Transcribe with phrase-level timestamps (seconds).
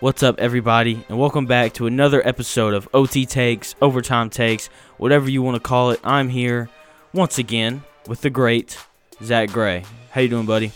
[0.00, 4.66] What's up, everybody, and welcome back to another episode of OT Takes, Overtime Takes,
[4.98, 6.00] whatever you want to call it.
[6.04, 6.68] I'm here
[7.12, 8.76] once again with the great
[9.22, 9.84] Zach Gray.
[10.10, 10.72] How you doing, buddy?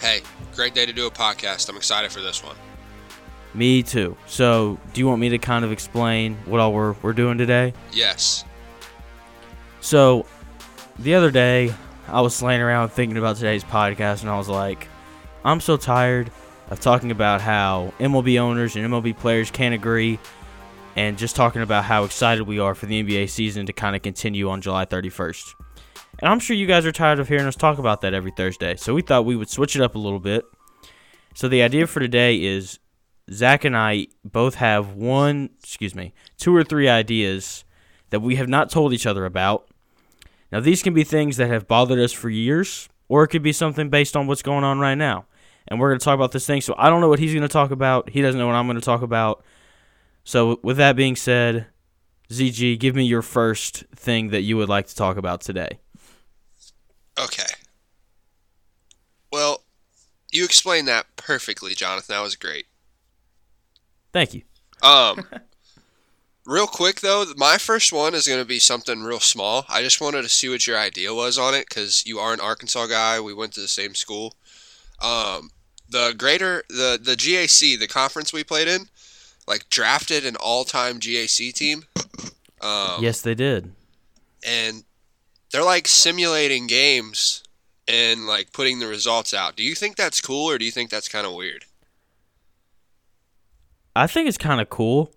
[0.00, 0.22] Hey,
[0.54, 1.68] great day to do a podcast.
[1.68, 2.56] I'm excited for this one.
[3.54, 4.16] Me too.
[4.26, 7.72] So, do you want me to kind of explain what all we're we're doing today?
[7.92, 8.44] Yes.
[9.80, 10.26] So,
[10.98, 11.72] the other day,
[12.08, 14.88] I was laying around thinking about today's podcast, and I was like,
[15.44, 16.30] I'm so tired
[16.68, 20.18] of talking about how MLB owners and MLB players can't agree,
[20.96, 24.02] and just talking about how excited we are for the NBA season to kind of
[24.02, 25.54] continue on July 31st.
[26.18, 28.76] And I'm sure you guys are tired of hearing us talk about that every Thursday,
[28.76, 30.44] so we thought we would switch it up a little bit.
[31.34, 32.78] So, the idea for today is
[33.30, 37.64] Zach and I both have one, excuse me, two or three ideas
[38.10, 39.68] that we have not told each other about.
[40.50, 43.52] Now, these can be things that have bothered us for years, or it could be
[43.52, 45.26] something based on what's going on right now.
[45.68, 46.60] And we're going to talk about this thing.
[46.60, 48.10] So, I don't know what he's going to talk about.
[48.10, 49.44] He doesn't know what I'm going to talk about.
[50.24, 51.66] So, with that being said,
[52.30, 55.78] ZG, give me your first thing that you would like to talk about today.
[57.18, 57.44] Okay.
[59.32, 59.62] Well,
[60.32, 62.14] you explained that perfectly, Jonathan.
[62.14, 62.66] That was great.
[64.12, 64.42] Thank you.
[64.82, 65.26] Um,
[66.46, 69.64] real quick though, my first one is going to be something real small.
[69.68, 72.40] I just wanted to see what your idea was on it because you are an
[72.40, 73.20] Arkansas guy.
[73.20, 74.34] We went to the same school.
[75.02, 75.50] Um,
[75.88, 78.88] the greater the the GAC, the conference we played in,
[79.46, 81.84] like drafted an all-time GAC team.
[82.60, 83.72] Um, yes, they did.
[84.46, 84.84] and
[85.52, 87.42] they're like simulating games
[87.86, 89.54] and like putting the results out.
[89.56, 91.64] Do you think that's cool or do you think that's kind of weird?
[93.94, 95.12] I think it's kind of cool.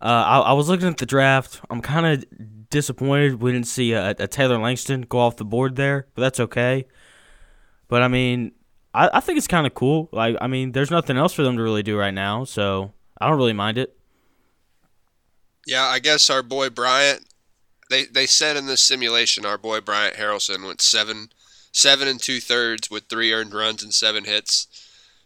[0.00, 1.60] Uh, I, I was looking at the draft.
[1.70, 2.24] I'm kind of
[2.70, 6.40] disappointed we didn't see a, a Taylor Langston go off the board there, but that's
[6.40, 6.86] okay.
[7.88, 8.52] But I mean,
[8.94, 10.08] I, I think it's kind of cool.
[10.12, 13.28] Like, I mean, there's nothing else for them to really do right now, so I
[13.28, 13.96] don't really mind it.
[15.66, 17.26] Yeah, I guess our boy Bryant.
[17.90, 21.28] They they said in this simulation our boy Bryant Harrelson went seven
[21.72, 24.66] seven and two thirds with three earned runs and seven hits.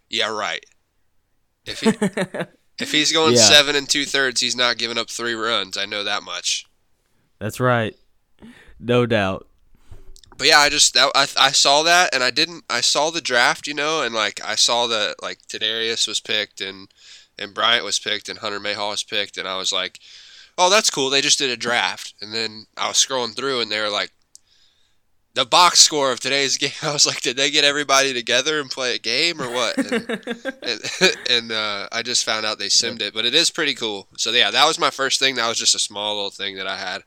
[0.09, 0.65] Yeah, right.
[1.67, 1.89] If he
[2.83, 3.41] if he's going Yeah.
[3.43, 5.77] seven and two thirds, he's not giving up three runs.
[5.77, 6.67] I know that much.
[7.39, 7.95] That's right,
[8.81, 9.47] no doubt.
[10.39, 13.21] But yeah, I just that, I I saw that and I didn't I saw the
[13.21, 16.89] draft, you know, and like I saw that like Tadarius was picked and
[17.37, 19.99] and Bryant was picked and Hunter Mayhaw was picked and I was like,
[20.57, 21.11] "Oh, that's cool.
[21.11, 24.13] They just did a draft." And then I was scrolling through and they were like
[25.35, 26.71] the box score of today's game.
[26.83, 29.93] I was like, "Did they get everybody together and play a game or what?" And,
[30.63, 30.81] and,
[31.31, 34.07] and uh, I just found out they simmed it, but it is pretty cool.
[34.17, 35.35] So yeah, that was my first thing.
[35.35, 37.03] That was just a small little thing that I had.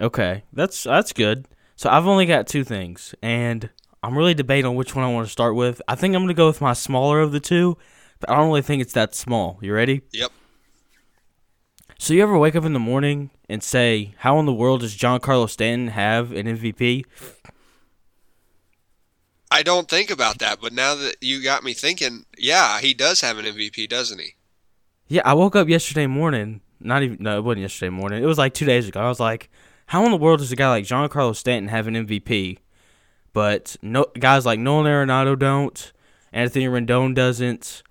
[0.00, 1.46] Okay, that's that's good.
[1.76, 3.70] So I've only got two things, and
[4.02, 5.82] I'm really debating on which one I want to start with.
[5.88, 7.76] I think I'm gonna go with my smaller of the two,
[8.20, 9.58] but I don't really think it's that small.
[9.60, 10.02] You ready?
[10.12, 10.32] Yep.
[11.98, 14.96] So you ever wake up in the morning and say, "How in the world does
[14.96, 17.04] Giancarlo Stanton have an MVP?"
[19.50, 23.22] I don't think about that, but now that you got me thinking, yeah, he does
[23.22, 24.34] have an MVP, doesn't he?
[25.08, 26.60] Yeah, I woke up yesterday morning.
[26.80, 28.22] Not even no, it wasn't yesterday morning.
[28.22, 29.00] It was like two days ago.
[29.00, 29.50] I was like,
[29.88, 32.58] "How in the world does a guy like Giancarlo Stanton have an MVP?"
[33.32, 35.92] But no guys like Nolan Arenado don't.
[36.32, 37.82] Anthony Rendon doesn't.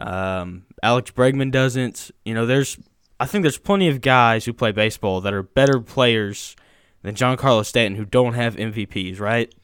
[0.00, 2.10] Um, Alex Bregman doesn't.
[2.24, 2.78] You know, there's
[3.20, 6.56] I think there's plenty of guys who play baseball that are better players
[7.02, 9.54] than Giancarlo Stanton who don't have MVPs, right?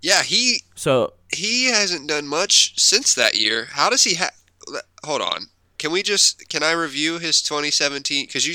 [0.00, 3.68] Yeah, he So he hasn't done much since that year.
[3.72, 4.32] How does he have?
[5.04, 5.46] Hold on.
[5.78, 8.26] Can we just can I review his 2017?
[8.26, 8.54] Because you,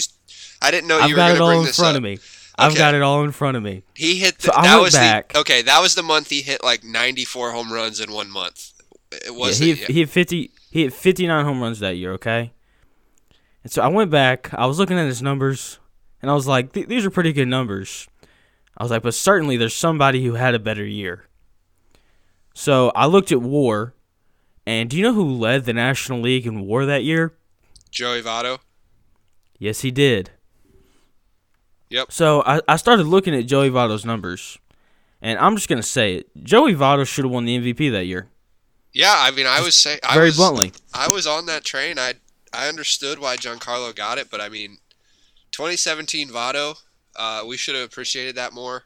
[0.62, 1.92] I didn't know you I've were got going it to all bring in this front
[1.96, 1.98] up.
[1.98, 2.20] of me.
[2.58, 3.84] I've got it all in front of me.
[3.96, 5.62] He hit the, So that was back- the okay.
[5.62, 8.74] That was the month he hit like 94 home runs in one month.
[9.12, 9.78] It Yeah, was he, it?
[9.88, 10.52] he hit fifty.
[10.70, 12.12] He hit fifty nine home runs that year.
[12.14, 12.52] Okay,
[13.64, 14.54] and so I went back.
[14.54, 15.80] I was looking at his numbers,
[16.22, 18.08] and I was like, "These are pretty good numbers."
[18.78, 21.26] I was like, "But certainly, there's somebody who had a better year."
[22.54, 23.94] So I looked at WAR,
[24.68, 27.34] and do you know who led the National League in WAR that year?
[27.90, 28.60] Joey Votto.
[29.58, 30.32] Yes, he did.
[31.90, 32.12] Yep.
[32.12, 34.58] So I, I started looking at Joey Votto's numbers,
[35.22, 38.28] and I'm just gonna say it: Joey Votto should have won the MVP that year.
[38.94, 40.72] Yeah, I mean, I was saying Very was, bluntly.
[40.94, 41.98] I was on that train.
[42.00, 42.14] I
[42.54, 44.78] I understood why Giancarlo got it, but I mean,
[45.52, 46.76] 2017 Votto,
[47.16, 48.84] uh, we should have appreciated that more.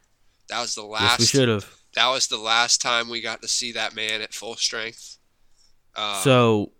[0.49, 1.19] That was the Yes, last.
[1.19, 1.73] we should have.
[1.95, 5.17] That was the last time we got to see that man at full strength.
[5.95, 6.71] Uh, So,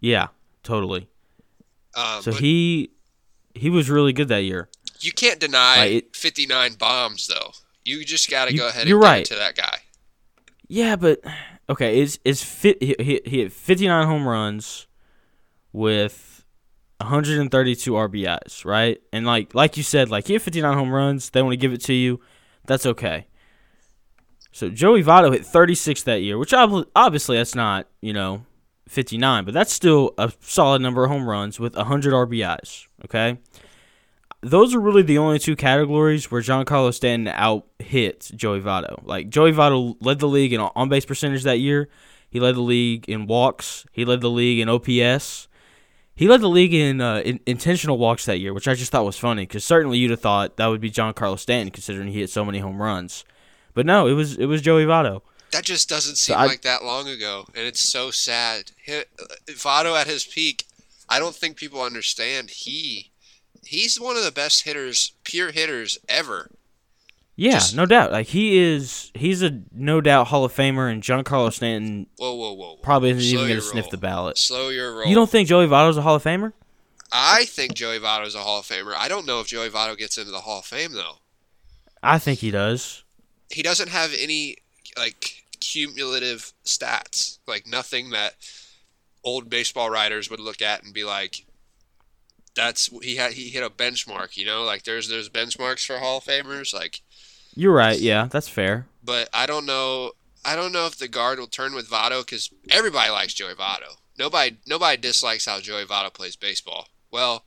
[0.00, 0.28] yeah,
[0.62, 1.08] totally.
[1.94, 2.90] um, So but he
[3.54, 4.68] he was really good that year.
[5.00, 7.52] You can't deny Like, it- 59 bombs though.
[7.84, 9.20] You just got to go ahead and you're give right.
[9.20, 9.78] it to that guy.
[10.68, 11.20] Yeah, but
[11.70, 14.86] okay, is is fit he, he he hit 59 home runs
[15.72, 16.44] with
[16.98, 19.00] 132 RBIs, right?
[19.12, 21.72] And like like you said, like he hit 59 home runs, they want to give
[21.72, 22.20] it to you.
[22.66, 23.26] That's okay.
[24.52, 28.44] So Joey Votto hit 36 that year, which obviously that's not, you know,
[28.88, 33.38] 59, but that's still a solid number of home runs with 100 RBIs, okay?
[34.40, 39.04] Those are really the only two categories where Giancarlo Stanton out hit Joey Votto.
[39.04, 41.88] Like Joey Votto led the league in on base percentage that year.
[42.30, 43.84] He led the league in walks.
[43.90, 45.48] He led the league in OPS.
[46.14, 49.04] He led the league in, uh, in intentional walks that year, which I just thought
[49.04, 52.30] was funny because certainly you'd have thought that would be Giancarlo Stanton considering he hit
[52.30, 53.24] so many home runs.
[53.74, 55.22] But no, it was it was Joey Votto.
[55.52, 58.72] That just doesn't seem I- like that long ago, and it's so sad.
[58.86, 59.04] Hi-
[59.46, 60.66] Votto at his peak,
[61.08, 62.50] I don't think people understand.
[62.50, 63.10] He
[63.68, 66.50] he's one of the best hitters, pure hitters ever.
[67.36, 68.10] Yeah, Just- no doubt.
[68.10, 72.52] Like he is, he's a no doubt Hall of Famer, and Giancarlo Stanton Whoa, whoa,
[72.52, 72.66] whoa!
[72.70, 72.76] whoa.
[72.82, 74.36] probably isn't Slow even going to sniff the ballot.
[74.38, 75.06] Slow your roll.
[75.06, 76.52] You don't think Joey Votto's a Hall of Famer?
[77.12, 78.94] I think Joey Votto's a Hall of Famer.
[78.96, 81.18] I don't know if Joey Votto gets into the Hall of Fame though.
[82.02, 83.04] I think he does.
[83.50, 84.56] He doesn't have any
[84.96, 88.34] like cumulative stats, like nothing that
[89.24, 91.44] old baseball writers would look at and be like,
[92.58, 96.18] "That's he had he hit a benchmark." You know, like there's there's benchmarks for Hall
[96.18, 97.00] of Famers, like.
[97.54, 97.98] You're right.
[97.98, 98.86] Yeah, that's fair.
[99.02, 100.12] But I don't know.
[100.44, 103.96] I don't know if the guard will turn with Votto because everybody likes Joey Votto.
[104.18, 106.88] Nobody nobody dislikes how Joey Votto plays baseball.
[107.10, 107.44] Well,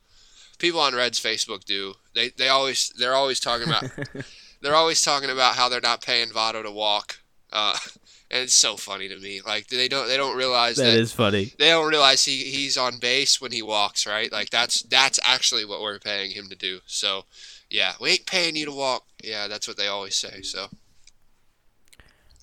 [0.58, 1.96] people on Reds Facebook do.
[2.14, 3.86] They they always they're always talking about
[4.62, 7.21] they're always talking about how they're not paying Votto to walk.
[7.52, 7.78] Uh,
[8.32, 9.42] and it's so funny to me.
[9.46, 11.54] Like they don't they don't realize that that, is funny.
[11.60, 14.32] they don't realize he, he's on base when he walks, right?
[14.32, 16.80] Like that's that's actually what we're paying him to do.
[16.86, 17.26] So,
[17.70, 19.04] yeah, we ain't paying you to walk.
[19.24, 20.42] Yeah, that's what they always say.
[20.42, 20.68] So,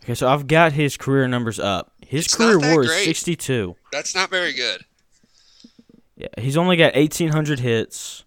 [0.05, 1.93] Okay, so I've got his career numbers up.
[2.01, 3.77] His It's career WAR is 62.
[3.93, 4.85] that's not very good.
[6.17, 8.25] Yeah, he's only got 1,800 hits,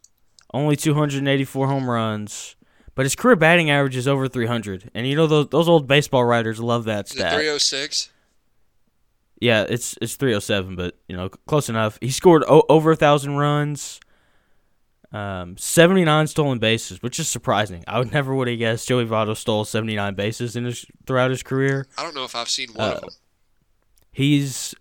[0.53, 2.55] only 284 home runs,
[2.95, 4.91] but his career batting average is over 300.
[4.93, 7.33] And you know those those old baseball writers love that Is stat.
[7.33, 8.09] 306?
[9.39, 11.97] Yeah, it's it's 307, but you know close enough.
[12.01, 13.99] He scored o- over a thousand runs,
[15.11, 17.83] um, 79 stolen bases, which is surprising.
[17.87, 21.41] I would never would have guessed Joey Votto stole 79 bases in his throughout his
[21.43, 21.87] career.
[21.97, 23.09] I don't know if I've seen one Uh, of them.
[24.11, 24.75] He's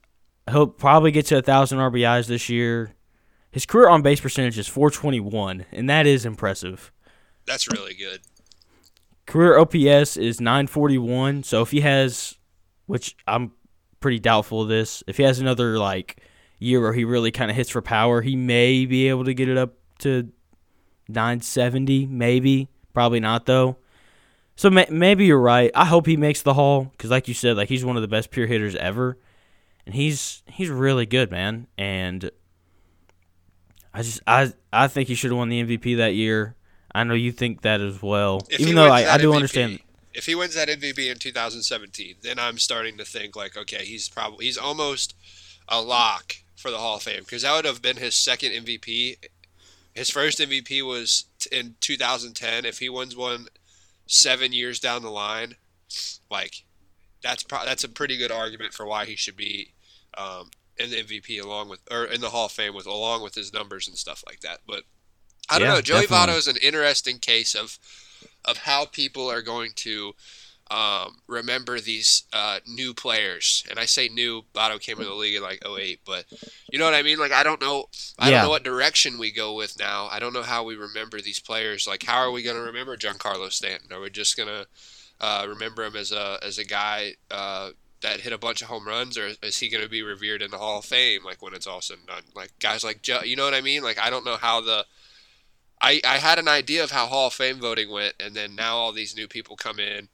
[0.51, 2.95] he'll probably get to a thousand RBIs this year.
[3.53, 6.93] His career on base percentage is 421, and that is impressive.
[7.47, 8.21] That's really good.
[9.27, 11.43] Career OPS is 941.
[11.45, 12.37] So if he has,
[12.87, 13.53] which I'm
[14.01, 16.23] pretty doubtful of this, if he has another like
[16.59, 19.49] year where he really kind of hits for power, he may be able to get
[19.49, 20.31] it up to
[21.09, 22.07] 970.
[22.07, 23.77] Maybe, probably not though.
[24.57, 25.71] So may- maybe you're right.
[25.75, 28.09] I hope he makes the Hall because, like you said, like he's one of the
[28.09, 29.17] best pure hitters ever,
[29.87, 31.67] and he's he's really good, man.
[31.79, 32.31] And
[33.95, 36.57] I just I I think he should have won the MVP that year.
[36.95, 38.41] I know you think that as well.
[38.51, 39.81] If Even though I, I do MVP understand.
[40.13, 44.09] If he wins that MVP in 2017, then I'm starting to think like, okay, he's
[44.09, 45.15] probably he's almost
[45.69, 49.17] a lock for the Hall of Fame because that would have been his second MVP.
[49.95, 52.65] His first MVP was t- in 2010.
[52.65, 53.47] If he wins one
[54.07, 55.55] seven years down the line,
[56.31, 56.65] like
[57.23, 59.73] that's pro- that's a pretty good argument for why he should be
[60.19, 63.35] um, in the MVP along with or in the Hall of Fame with along with
[63.35, 64.59] his numbers and stuff like that.
[64.67, 64.82] But
[65.51, 65.83] I don't Yeah, know.
[65.83, 66.07] Joey definitely.
[66.07, 67.79] Votto is an interesting case of
[68.45, 70.15] of how people are going to
[70.71, 73.65] um, remember these uh, new players.
[73.71, 74.45] And I say new.
[74.55, 76.27] Votto came in the league in like 08, but
[76.71, 77.19] you know what I mean.
[77.19, 77.87] Like I don't know.
[78.19, 78.33] I Yeah.
[78.33, 80.09] don't know what direction we go with now.
[80.11, 81.87] I don't know how we remember these players.
[81.87, 83.93] Like how are we going to remember Giancarlo Stanton?
[83.93, 84.67] Are we just gonna
[85.21, 87.71] uh, remember him as a as a guy uh,
[88.03, 90.51] that hit a bunch of home runs, or is he going to be revered in
[90.51, 91.25] the Hall of Fame?
[91.25, 93.61] Like when it's all said and done, like guys like Joe, you know what I
[93.61, 93.83] mean?
[93.83, 94.87] Like I don't know how the
[95.81, 98.77] I I had an idea of how Hall of Fame voting went, and then now
[98.77, 100.08] all these new people come in,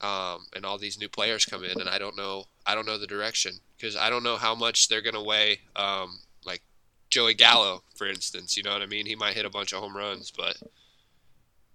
[0.00, 2.98] um, and all these new players come in, and I don't know I don't know
[2.98, 5.60] the direction because I don't know how much they're to weigh.
[5.76, 6.62] Um, like
[7.10, 9.06] Joey Gallo, for instance, you know what I mean?
[9.06, 10.56] He might hit a bunch of home runs, but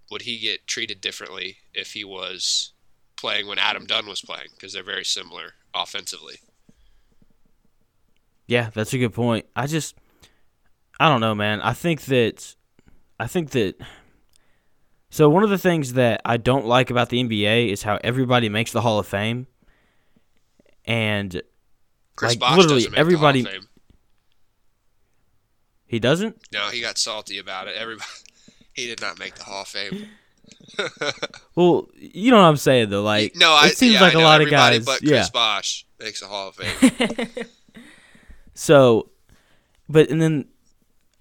[0.09, 2.71] would he get treated differently if he was
[3.17, 4.49] playing when Adam Dunn was playing?
[4.53, 6.35] Because they're very similar offensively.
[8.47, 9.45] Yeah, that's a good point.
[9.55, 9.95] I just
[10.99, 11.61] I don't know, man.
[11.61, 12.55] I think that
[13.19, 13.75] I think that
[15.09, 18.49] so one of the things that I don't like about the NBA is how everybody
[18.49, 19.47] makes the Hall of Fame.
[20.85, 21.41] And
[22.15, 23.69] Chris Like, Bosh literally doesn't make everybody- The Hall of Fame.
[25.87, 26.37] he doesn't?
[26.51, 27.75] No, he got salty about it.
[27.75, 28.09] Everybody,
[28.73, 30.07] he did not make the Hall of Fame.
[31.55, 33.01] Well, you know what I'm saying though.
[33.01, 34.85] Like, no, I, it seems yeah, like I a lot of guys.
[34.85, 35.17] but yeah.
[35.17, 37.27] Chris Bosh makes a Hall of Fame.
[38.53, 39.09] So,
[39.89, 40.45] but and then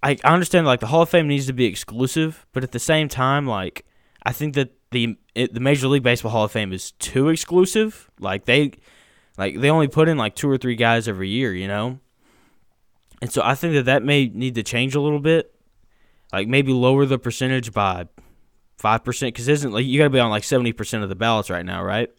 [0.07, 2.79] I I understand like the Hall of Fame needs to be exclusive, but at the
[2.79, 3.85] same time, like
[4.23, 8.09] I think that the it, the Major League Baseball Hall of Fame is too exclusive.
[8.21, 8.73] Like they
[9.37, 11.99] like they only put in like two or three guys every year, you know.
[13.21, 15.53] And so I think that that may need to change a little bit.
[16.33, 18.07] Like maybe lower the percentage by
[18.79, 21.15] five percent, because isn't like you got to be on like seventy percent of the
[21.17, 22.11] ballots right now, right?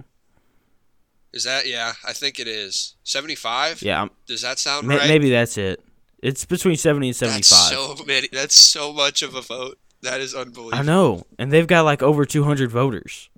[1.32, 1.94] Is that yeah?
[2.06, 3.82] I think it is seventy five.
[3.82, 5.08] Yeah, I'm, Does that sound ma- right?
[5.08, 5.84] maybe that's it.
[6.22, 7.98] It's between seventy and That's seventy-five.
[7.98, 8.28] so many.
[8.32, 9.78] That's so much of a vote.
[10.02, 10.78] That is unbelievable.
[10.78, 13.30] I know, and they've got like over 200 voters,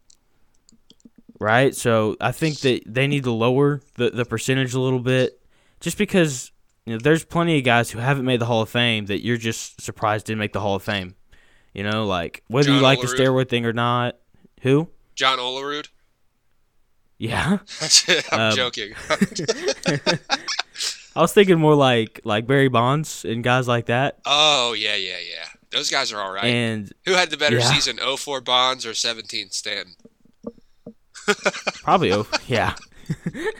[1.39, 1.75] right?
[1.75, 5.39] So I think that they need to lower the, the percentage a little bit,
[5.79, 6.51] just because
[6.85, 9.37] you know there's plenty of guys who haven't made the Hall of Fame that you're
[9.37, 11.15] just surprised didn't make the Hall of Fame.
[11.73, 13.17] You know, like whether you John like the Olerud.
[13.45, 14.17] steroid thing or not.
[14.61, 14.89] Who?
[15.15, 15.87] John Olerud.
[17.17, 17.59] Yeah,
[18.31, 18.93] I'm Um, joking.
[21.19, 24.19] I was thinking more like like Barry Bonds and guys like that.
[24.25, 25.45] oh yeah, yeah, yeah.
[25.71, 26.45] Those guys are all right.
[26.45, 27.71] And Who had the better Yeah.
[27.73, 29.95] season, 04 Bonds or 17 Stanton?
[31.83, 32.73] probably oh yeah.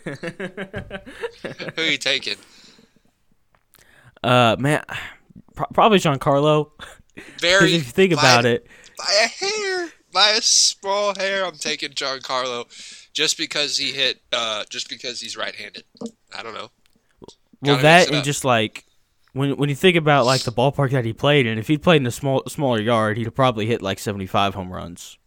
[0.06, 2.38] Who are you taking?
[4.24, 4.84] Uh man,
[5.56, 6.72] pro- probably Giancarlo.
[7.40, 7.66] Very.
[7.66, 8.66] If you think by- about it,
[8.98, 12.66] by a hair, by a small hair, I'm taking Giancarlo,
[13.14, 15.84] just because he hit, uh, just because he's right-handed.
[16.36, 16.70] I don't know.
[17.62, 18.86] Well, Gotta that and just like
[19.34, 22.02] when when you think about like the ballpark that he played in, if he'd played
[22.02, 25.18] in a small smaller yard, he'd have probably hit like seventy five home runs.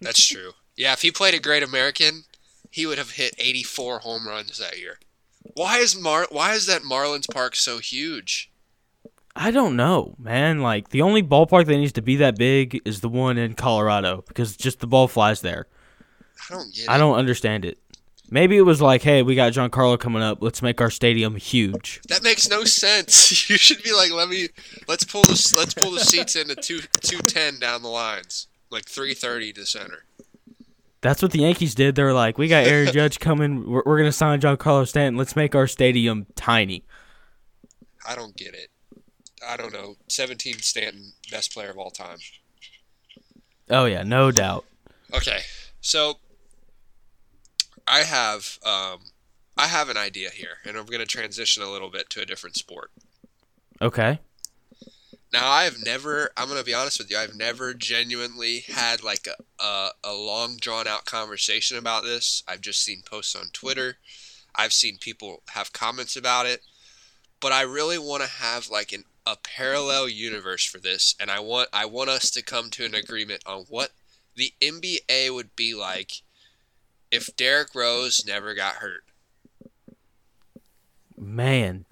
[0.00, 0.52] That's true.
[0.76, 2.24] Yeah, if he played a Great American,
[2.70, 4.98] he would have hit 84 home runs that year.
[5.54, 6.26] Why is Mar?
[6.30, 8.50] Why is that Marlins Park so huge?
[9.34, 10.60] I don't know, man.
[10.60, 14.24] Like the only ballpark that needs to be that big is the one in Colorado
[14.28, 15.66] because just the ball flies there.
[16.50, 16.90] I don't get it.
[16.90, 17.78] I don't understand it.
[18.30, 20.38] Maybe it was like, hey, we got Giancarlo coming up.
[20.42, 22.00] Let's make our stadium huge.
[22.08, 23.28] That makes no sense.
[23.48, 24.48] You should be like, let me
[24.86, 28.84] let's pull the let's pull the seats into two two ten down the lines, like
[28.86, 30.04] three thirty to center.
[31.00, 31.94] That's what the Yankees did.
[31.94, 33.70] They were like, we got Aaron Judge coming.
[33.70, 35.16] We're, we're gonna sign Giancarlo Stanton.
[35.16, 36.84] Let's make our stadium tiny.
[38.06, 38.68] I don't get it.
[39.46, 39.96] I don't know.
[40.08, 42.18] Seventeen Stanton, best player of all time.
[43.70, 44.66] Oh yeah, no doubt.
[45.14, 45.40] Okay,
[45.80, 46.18] so
[47.88, 49.00] I have um,
[49.56, 52.26] I have an idea here, and I'm going to transition a little bit to a
[52.26, 52.90] different sport.
[53.80, 54.20] Okay.
[55.32, 56.30] Now, I have never.
[56.36, 57.18] I'm going to be honest with you.
[57.18, 62.42] I've never genuinely had like a a, a long drawn out conversation about this.
[62.46, 63.98] I've just seen posts on Twitter.
[64.54, 66.62] I've seen people have comments about it,
[67.40, 71.40] but I really want to have like an a parallel universe for this, and I
[71.40, 73.90] want I want us to come to an agreement on what
[74.34, 76.22] the NBA would be like
[77.10, 79.04] if Derrick Rose never got hurt.
[81.16, 81.84] Man,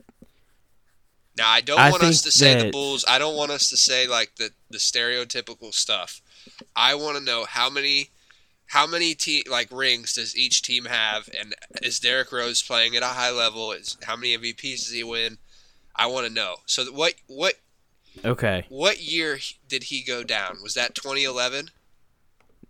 [1.37, 3.05] Now I don't I want us to say the Bulls.
[3.09, 6.21] I don't want us to say like the the stereotypical stuff.
[6.75, 8.11] I want to know how many
[8.67, 13.03] how many te- like rings does each team have, and is Derrick Rose playing at
[13.03, 13.73] a high level?
[13.73, 15.39] Is how many MVPs does he win?
[15.95, 16.57] I want to know.
[16.67, 17.55] So what what
[18.25, 18.65] okay.
[18.69, 20.59] what year did he go down?
[20.63, 21.71] Was that 2011?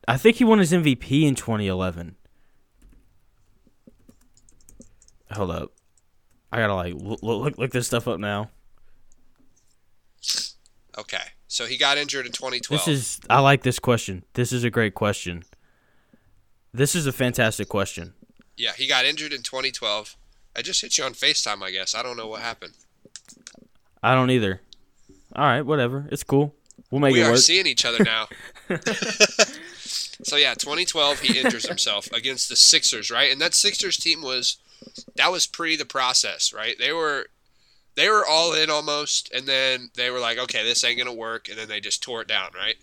[0.08, 2.16] I think he won his MVP in 2011.
[5.32, 5.72] Hold up.
[6.52, 8.50] I gotta like look, look look this stuff up now.
[10.98, 12.84] Okay, so he got injured in 2012.
[12.84, 14.24] This is I like this question.
[14.34, 15.44] This is a great question.
[16.72, 18.14] This is a fantastic question.
[18.56, 20.16] yeah, he got injured in 2012.
[20.56, 21.94] I just hit you on Facetime, I guess.
[21.94, 22.74] I don't know what happened.
[24.02, 24.60] I don't either.
[25.34, 26.06] All right, whatever.
[26.10, 26.54] It's cool.
[26.90, 27.32] We'll make we it work.
[27.32, 28.28] We are seeing each other now.
[30.22, 33.30] so yeah, 2012 he injures himself against the Sixers, right?
[33.30, 34.56] And that Sixers team was
[35.16, 36.76] that was pre the process, right?
[36.78, 37.26] They were
[37.94, 41.48] they were all in almost, and then they were like, okay, this ain't gonna work,
[41.48, 42.76] and then they just tore it down, right?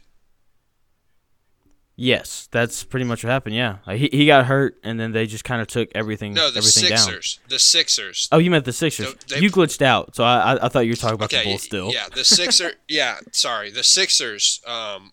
[1.96, 3.56] yes, that's pretty much what happened.
[3.56, 6.50] Yeah, like, he he got hurt, and then they just kind of took everything No,
[6.50, 6.98] the everything down.
[6.98, 8.28] Sixers, the Sixers.
[8.32, 9.08] Oh, you meant the Sixers.
[9.08, 11.44] No, they- you glitched out, so I I, I thought you were talking about Okay,
[11.44, 11.92] the Bulls still.
[11.94, 12.74] yeah, the Sixer.
[12.88, 14.62] yeah, sorry, the Sixers.
[14.66, 15.12] Um,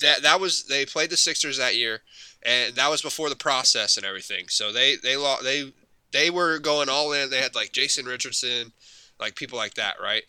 [0.00, 2.00] that that was they played the Sixers that year,
[2.42, 4.46] and that was before the process and everything.
[4.48, 5.72] So they they lost they
[6.12, 7.30] they were going all in.
[7.30, 8.72] They had like Jason Richardson,
[9.18, 10.24] like people like that, right?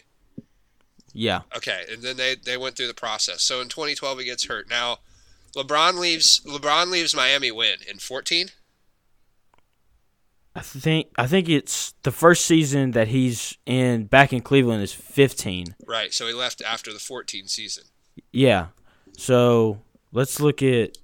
[1.14, 1.42] Yeah.
[1.56, 3.42] Okay, and then they they went through the process.
[3.42, 4.70] So in 2012 he gets hurt.
[4.70, 5.00] Now
[5.56, 8.50] LeBron leaves LeBron leaves Miami Win in 14.
[10.56, 14.94] I think I think it's the first season that he's in back in Cleveland is
[14.94, 15.76] 15.
[15.86, 16.14] Right.
[16.14, 17.84] So he left after the 14 season.
[18.32, 18.68] Yeah.
[19.18, 19.82] So
[20.12, 20.98] let's look at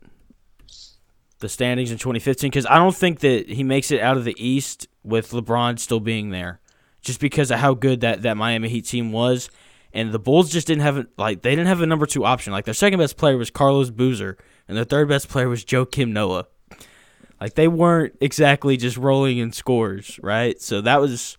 [1.43, 4.35] the standings in 2015 because I don't think that he makes it out of the
[4.43, 6.59] East with LeBron still being there,
[7.01, 9.51] just because of how good that that Miami Heat team was.
[9.93, 12.51] And the Bulls just didn't have a, like they didn't have a number two option.
[12.51, 16.09] Like their second best player was Carlos Boozer, and their third best player was Joakim
[16.09, 16.47] Noah.
[17.39, 20.59] Like they weren't exactly just rolling in scores, right?
[20.61, 21.37] So that was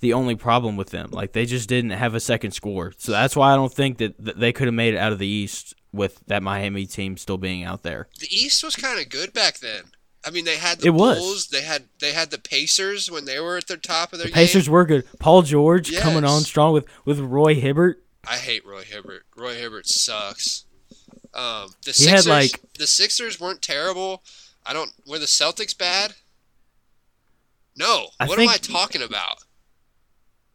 [0.00, 1.10] the only problem with them.
[1.12, 2.92] Like they just didn't have a second score.
[2.96, 5.18] So that's why I don't think that, that they could have made it out of
[5.18, 8.08] the East with that Miami team still being out there.
[8.18, 9.84] The East was kind of good back then.
[10.24, 11.18] I mean, they had the It Bulls.
[11.18, 11.48] was.
[11.48, 14.32] They had they had the Pacers when they were at their top of their The
[14.32, 14.72] Pacers game.
[14.72, 15.04] were good.
[15.18, 18.02] Paul George coming on strong with with Roy Hibbert.
[18.28, 19.24] I hate Roy Hibbert.
[19.36, 20.64] Roy Hibbert sucks.
[21.34, 24.22] Um, the He had, Sixers, like- the Sixers weren't terrible.
[24.64, 24.92] I don't.
[25.06, 26.14] Were the Celtics bad?
[27.76, 28.08] No.
[28.20, 29.38] I what am I talking about?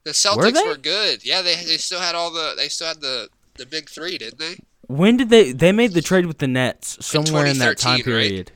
[0.04, 0.64] The Celtics they?
[0.64, 1.26] were good.
[1.26, 3.28] Yeah, they they still had all the they still had the
[3.58, 4.56] the big three, didn't they?
[4.88, 8.14] When did they they made the trade with the Nets somewhere in that time 2013,
[8.14, 8.28] right?
[8.30, 8.52] period?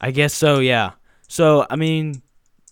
[0.00, 0.92] I guess so, yeah.
[1.28, 2.22] So I mean,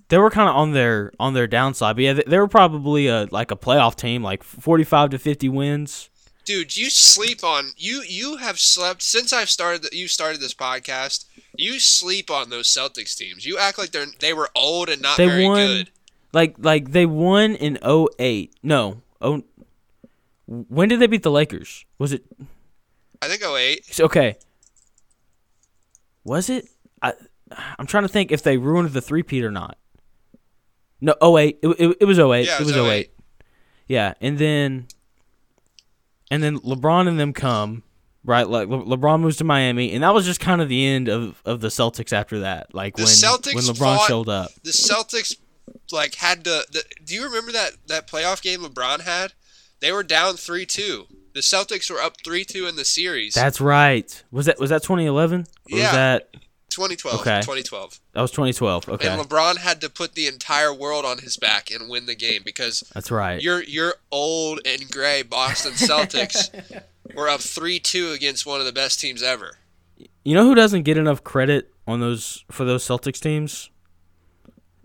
[0.09, 3.07] they were kind of on their on their downside, but yeah, they, they were probably
[3.07, 6.09] a like a playoff team, like forty five to fifty wins.
[6.45, 8.03] Dude, you sleep on you.
[8.07, 9.89] You have slept since I've started.
[9.93, 11.25] You started this podcast.
[11.57, 13.47] You sleep on those Celtics teams.
[13.47, 15.91] You act like they're they were old and not They very won- good.
[16.33, 18.55] Like like they won in 08.
[18.63, 19.43] No, oh,
[20.47, 21.85] when did they beat the Lakers?
[21.99, 22.25] Was it
[23.25, 24.01] I think 08.
[24.01, 24.37] okay?
[26.25, 26.67] Was it?
[27.03, 27.13] I
[27.79, 29.77] I'm trying to think if they ruined the three peat or not.
[31.01, 31.59] No, 08.
[31.63, 32.47] It, it, it was 08.
[32.47, 33.11] Yeah, it was 08.
[33.87, 34.87] Yeah, and then
[36.31, 37.83] and then LeBron and them come,
[38.25, 38.49] right?
[38.49, 41.43] Like Le- LeBron moves to Miami, and that was just kind of the end of,
[41.45, 42.75] of the Celtics after that.
[42.75, 44.51] Like The when Celtics when LeBron fought- showed up.
[44.63, 45.37] The Celtics
[45.93, 46.65] like had to.
[46.73, 49.35] The, do you remember that that playoff game LeBron had?
[49.81, 51.05] They were down three two.
[51.35, 53.35] The Celtics were up three two in the series.
[53.35, 54.23] That's right.
[54.31, 55.47] Was that was that 2011?
[55.67, 55.83] Yeah.
[55.85, 56.33] Was that
[56.71, 57.21] 2012.
[57.21, 57.41] Okay.
[57.41, 58.01] 2012.
[58.13, 58.89] that was 2012?
[58.89, 62.15] Okay, And LeBron had to put the entire world on his back and win the
[62.17, 63.41] game because that's right.
[63.41, 66.51] your your old and gray Boston Celtics
[67.15, 69.59] were up three two against one of the best teams ever.
[70.25, 73.71] You know who doesn't get enough credit on those for those Celtics teams?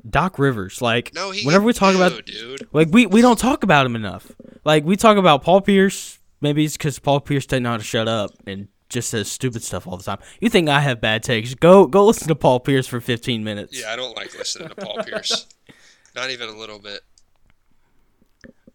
[0.07, 0.81] Doc Rivers.
[0.81, 1.45] Like No, he.
[1.45, 2.67] whenever we talk no, about dude.
[2.71, 4.31] like we we don't talk about him enough.
[4.63, 6.18] Like we talk about Paul Pierce.
[6.41, 9.61] Maybe it's because Paul Pierce doesn't know how to shut up and just says stupid
[9.63, 10.19] stuff all the time.
[10.39, 11.53] You think I have bad takes?
[11.53, 13.79] Go go listen to Paul Pierce for 15 minutes.
[13.79, 15.45] Yeah, I don't like listening to Paul Pierce.
[16.15, 17.01] Not even a little bit.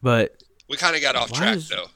[0.03, 1.87] But We kind of got off track is- though.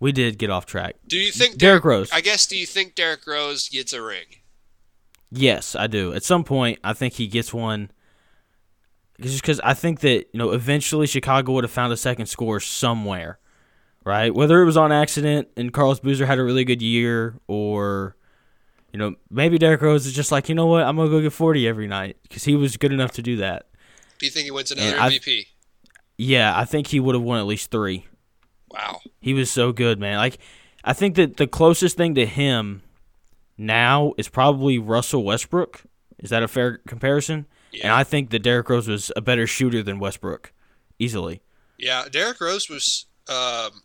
[0.00, 0.96] we did get off track.
[1.06, 2.10] Do you think Derrick Rose.
[2.12, 2.46] I guess.
[2.46, 4.24] Do you think Derrick Rose gets a ring?
[5.30, 6.12] Yes, I do.
[6.12, 7.90] At some point, I think he gets one.
[9.20, 12.58] Just because I think that you know, eventually Chicago would have found a second score
[12.60, 13.38] somewhere,
[14.04, 14.34] right?
[14.34, 18.16] Whether it was on accident and Carlos Boozer had a really good year, or
[18.92, 21.32] you know, maybe Derrick Rose is just like, you know what, I'm gonna go get
[21.32, 23.66] 40 every night because he was good enough to do that.
[24.18, 25.46] Do you think he wins another I- MVP?
[26.18, 28.06] Yeah, I think he would have won at least three.
[28.70, 29.00] Wow.
[29.20, 30.18] He was so good, man.
[30.18, 30.38] Like,
[30.84, 32.82] I think that the closest thing to him
[33.58, 35.82] now is probably Russell Westbrook.
[36.18, 37.46] Is that a fair comparison?
[37.72, 37.84] Yeah.
[37.84, 37.92] And.
[37.92, 40.52] I think that Derrick Rose was a better shooter than Westbrook,
[40.98, 41.42] easily.
[41.78, 43.82] Yeah, Derrick Rose was um,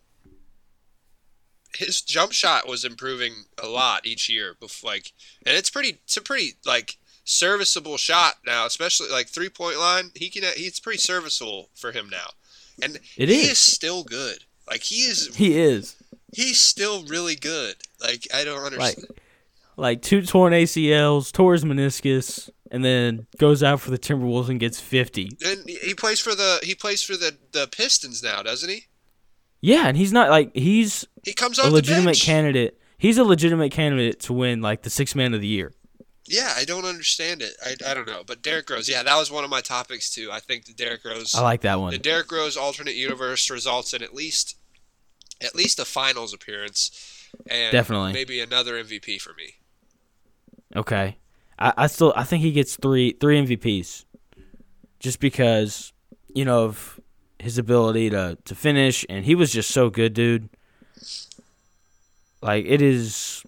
[1.77, 4.55] his jump shot was improving a lot each year.
[4.61, 5.13] Bef- like,
[5.45, 10.11] and it's pretty, it's a pretty like serviceable shot now, especially like three point line.
[10.15, 12.29] He can, he's pretty serviceable for him now,
[12.81, 13.51] and It he is.
[13.51, 14.43] is still good.
[14.69, 15.95] Like he is, He is
[16.33, 17.75] he's still really good.
[18.01, 19.07] Like I don't like, understand.
[19.77, 24.59] like two torn ACLs, tore his meniscus, and then goes out for the Timberwolves and
[24.59, 25.37] gets 50.
[25.45, 28.85] and he plays for the he plays for the the Pistons now, doesn't he?
[29.61, 32.79] Yeah, and he's not like he's He comes a legitimate candidate.
[32.97, 35.73] He's a legitimate candidate to win like the six man of the year.
[36.25, 37.53] Yeah, I don't understand it.
[37.65, 38.21] I, I don't know.
[38.25, 40.29] But Derrick Rose, yeah, that was one of my topics too.
[40.31, 41.91] I think the Derrick Rose I like that one.
[41.91, 44.57] the Derrick Rose alternate universe results in at least
[45.41, 46.91] at least a finals appearance
[47.49, 48.13] and Definitely.
[48.13, 49.53] maybe another MVP for me.
[50.75, 51.17] Okay.
[51.59, 54.05] I, I still I think he gets three three MVPs.
[54.99, 55.93] Just because,
[56.33, 56.96] you know, of
[57.39, 60.49] his ability to, to finish and he was just so good, dude.
[62.41, 63.43] Like it is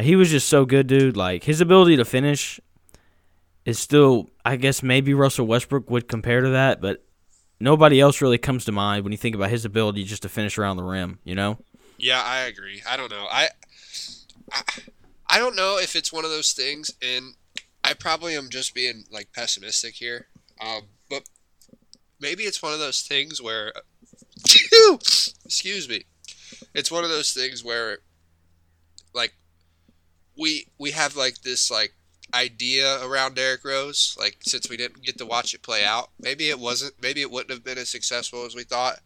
[0.00, 1.16] he was just so good, dude.
[1.16, 2.60] Like his ability to finish
[3.64, 7.04] is still I guess maybe Russell Westbrook would compare to that, but
[7.60, 10.56] nobody else really comes to mind when you think about his ability just to finish
[10.58, 11.58] around the rim, you know?
[11.98, 12.82] Yeah, I agree.
[12.88, 13.26] I don't know.
[13.30, 13.48] I,
[14.52, 14.62] I
[15.30, 17.34] I don't know if it's one of those things, and
[17.84, 20.28] I probably am just being like pessimistic here.
[20.60, 20.82] Um,
[22.20, 23.72] maybe it's one of those things where,
[25.44, 26.04] excuse me,
[26.74, 27.98] it's one of those things where
[29.14, 29.34] like
[30.36, 31.94] we we have like this like
[32.34, 34.16] idea around Derrick Rose.
[34.18, 36.94] Like since we didn't get to watch it play out, maybe it wasn't.
[37.02, 39.00] Maybe it wouldn't have been as successful as we thought.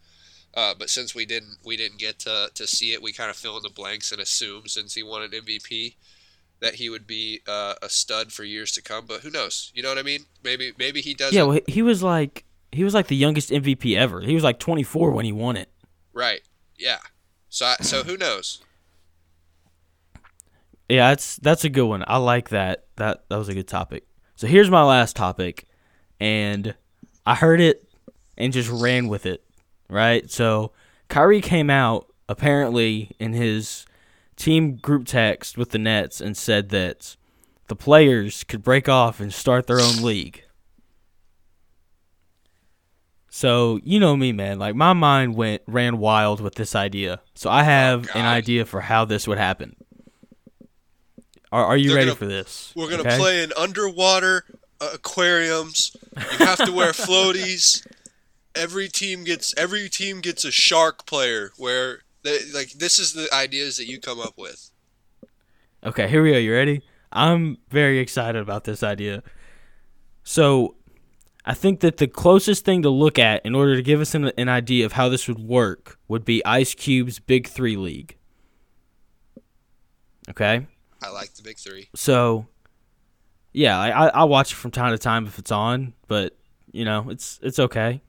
[0.55, 3.37] Uh, but since we didn't we didn't get to, to see it, we kind of
[3.37, 5.95] fill in the blanks and assume since he won an MVP
[6.61, 9.07] that he would be uh, a stud for years to come.
[9.07, 9.73] But who knows?
[9.75, 10.27] You know what I mean?
[10.45, 11.33] Maybe maybe he does.
[11.33, 14.21] Yeah, well, he was like he was like the youngest MVP ever.
[14.21, 15.69] He was like 24 when he won it.
[16.13, 16.41] Right.
[16.79, 16.99] Yeah.
[17.49, 18.63] So I, so who knows?
[20.89, 22.05] Yeah, that's that's a good one.
[22.07, 22.87] I like that.
[22.97, 24.07] That that was a good topic.
[24.37, 25.67] So here's my last topic,
[26.19, 26.75] and
[27.25, 27.89] I heard it
[28.37, 29.45] and just ran with it.
[29.89, 30.31] Right.
[30.31, 30.73] So
[31.09, 33.85] Kyrie came out apparently in his
[34.37, 37.17] team group text with the Nets and said that
[37.69, 40.43] the players could break off and start their own league.
[43.35, 44.59] So you know me, man.
[44.59, 47.21] Like my mind went ran wild with this idea.
[47.35, 49.75] So I have Oh, an idea for how this would happen.
[51.51, 52.73] Are, are you They're ready gonna- for this?
[52.77, 53.17] We're gonna Okay?
[53.17, 54.45] play in underwater
[54.83, 55.97] uh, aquariums.
[56.15, 57.87] You have to wear floaties.
[58.55, 61.53] Every team gets every team gets a shark player.
[61.57, 64.71] Where they, like this is the ideas that you come up with.
[65.85, 66.39] Okay, here we go.
[66.39, 66.83] You ready?
[67.11, 69.23] I'm very excited about this idea.
[70.23, 70.77] So,
[71.45, 74.27] I think that the closest thing to look at in order to give us an,
[74.39, 78.17] an idea of how this would work would be Ice Cube's Big Three League.
[80.31, 80.67] Okay?
[81.03, 81.89] I like the big three.
[81.95, 82.47] So,
[83.53, 86.37] yeah, I, I I watch it from time to time if it's on, but
[86.71, 88.03] you know, it's it's okay.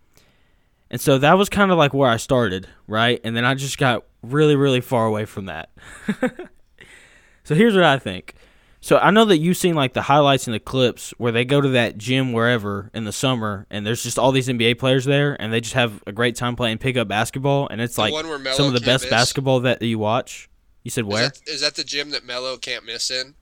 [0.91, 3.19] And so that was kind of like where I started, right?
[3.24, 5.72] And then I just got really, really far away from that.
[7.43, 8.36] so here's what I think.
[8.84, 11.62] So I know that you've seen like the highlights and the clips where they go
[11.62, 15.41] to that gym wherever in the summer, and there's just all these NBA players there,
[15.41, 18.28] and they just have a great time playing pickup basketball, and it's The like one
[18.28, 19.10] where Melo some of the best miss?
[19.10, 20.50] basketball that you watch.
[20.84, 21.24] You said where?
[21.28, 23.36] Is that, is that the gym that Melo can't miss in?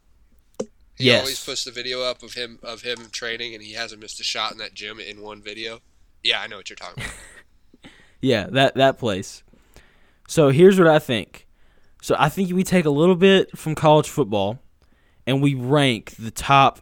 [0.95, 1.21] He Yes.
[1.21, 4.23] always puts the video up of him of him training, and he hasn't missed a
[4.23, 5.79] shot in that gym in one video.
[6.23, 7.15] Yeah, I know what you're talking about.
[8.21, 9.41] Yeah, that that place.
[10.27, 11.47] So here's what I think.
[12.03, 14.59] So I think we take a little bit from college football,
[15.31, 16.81] and we rank the top.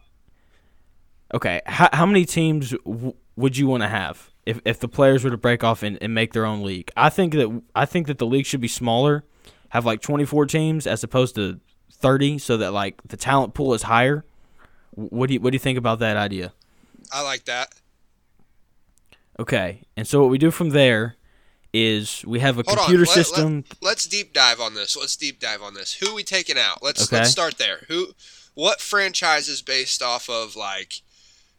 [1.32, 5.22] Okay, how, how many teams w- would you want to have if, if the players
[5.22, 6.90] were to break off and, and make their own league?
[6.96, 9.24] I think that I think that the league should be smaller,
[9.68, 11.60] have like 24 teams as opposed to
[11.92, 14.24] 30, so that like the talent pool is higher.
[14.90, 16.52] What do you what do you think about that idea?
[17.12, 17.72] I like that.
[19.38, 21.16] Okay, and so what we do from there
[21.72, 23.64] is we have a Hold on, computer let- let- system.
[23.80, 24.96] Let's deep dive on this.
[24.96, 25.92] Let's deep dive on this.
[25.94, 26.82] Who we taking out?
[26.82, 27.18] Let's Okay.
[27.18, 27.84] let's start there.
[27.88, 28.08] Who
[28.54, 31.02] what franchises based off of like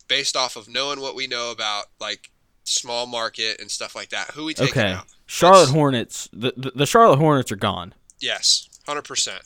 [0.08, 2.30] based off of knowing what we know about like
[2.64, 4.32] small market and stuff like that.
[4.32, 4.92] Who we taking Okay.
[4.92, 5.06] out?
[5.26, 6.30] Charlotte Let's- Hornets.
[6.34, 7.94] The, the the Charlotte Hornets are gone.
[8.20, 9.40] Yes, 100%.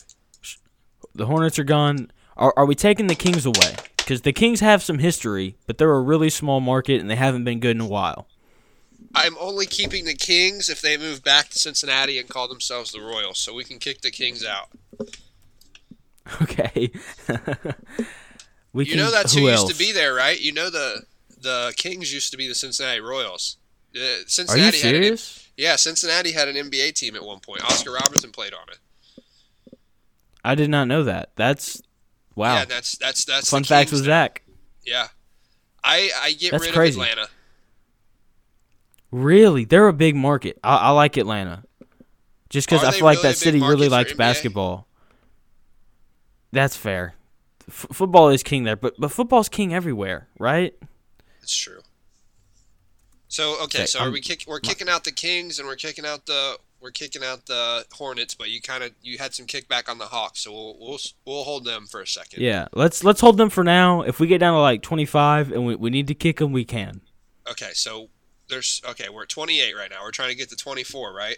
[1.13, 2.11] The Hornets are gone.
[2.35, 3.75] Are are we taking the Kings away?
[3.97, 7.43] Because the Kings have some history, but they're a really small market and they haven't
[7.43, 8.27] been good in a while.
[9.15, 12.99] I'm only keeping the Kings if they move back to Cincinnati and call themselves the
[12.99, 14.67] Royals, so we can kick the Kings out.
[16.41, 16.91] Okay.
[18.73, 20.39] we You know that's who, who used to be there, right?
[20.39, 21.03] You know the
[21.39, 23.57] the Kings used to be the Cincinnati Royals.
[23.95, 25.47] Uh, Are you Cincinnati had an, serious?
[25.55, 27.63] yeah, Cincinnati had an NBA team at one point.
[27.63, 29.77] Oscar Robertson played on it.
[30.43, 31.29] I did not know that.
[31.35, 31.81] That's
[32.35, 32.55] wow.
[32.55, 34.03] Yeah, that's that's that's Fun facts with.
[34.03, 34.41] Zach.
[34.85, 35.07] Yeah,
[35.83, 36.99] I I get That's rid crazy.
[36.99, 37.29] of Atlanta.
[39.11, 40.59] Really, they're a big market.
[40.63, 41.63] I, I like Atlanta,
[42.49, 44.17] just because I feel like really that city really likes NBA?
[44.17, 44.84] basketball.
[46.51, 47.15] That's fair.
[47.67, 50.73] F- football is king there, but but football's king everywhere, right?
[51.41, 51.81] It's true.
[53.27, 55.75] So okay, Okay, so are I'm- we kick, we're kicking out the Kings and we're
[55.75, 59.47] kicking out the we're kicking out the Hornets, but you kind of you had some
[59.47, 62.41] kickback on the Hawks, so we'll we'll we'll hold them for a second.
[62.43, 64.01] Yeah, let's let's hold them for now.
[64.03, 66.63] If we get down to like 25 and we, we need to kick them, we
[66.65, 67.01] can.
[67.49, 68.09] Okay, so
[68.49, 70.03] there's okay, we're at 28 right now.
[70.03, 71.37] We're trying to get to 24, right?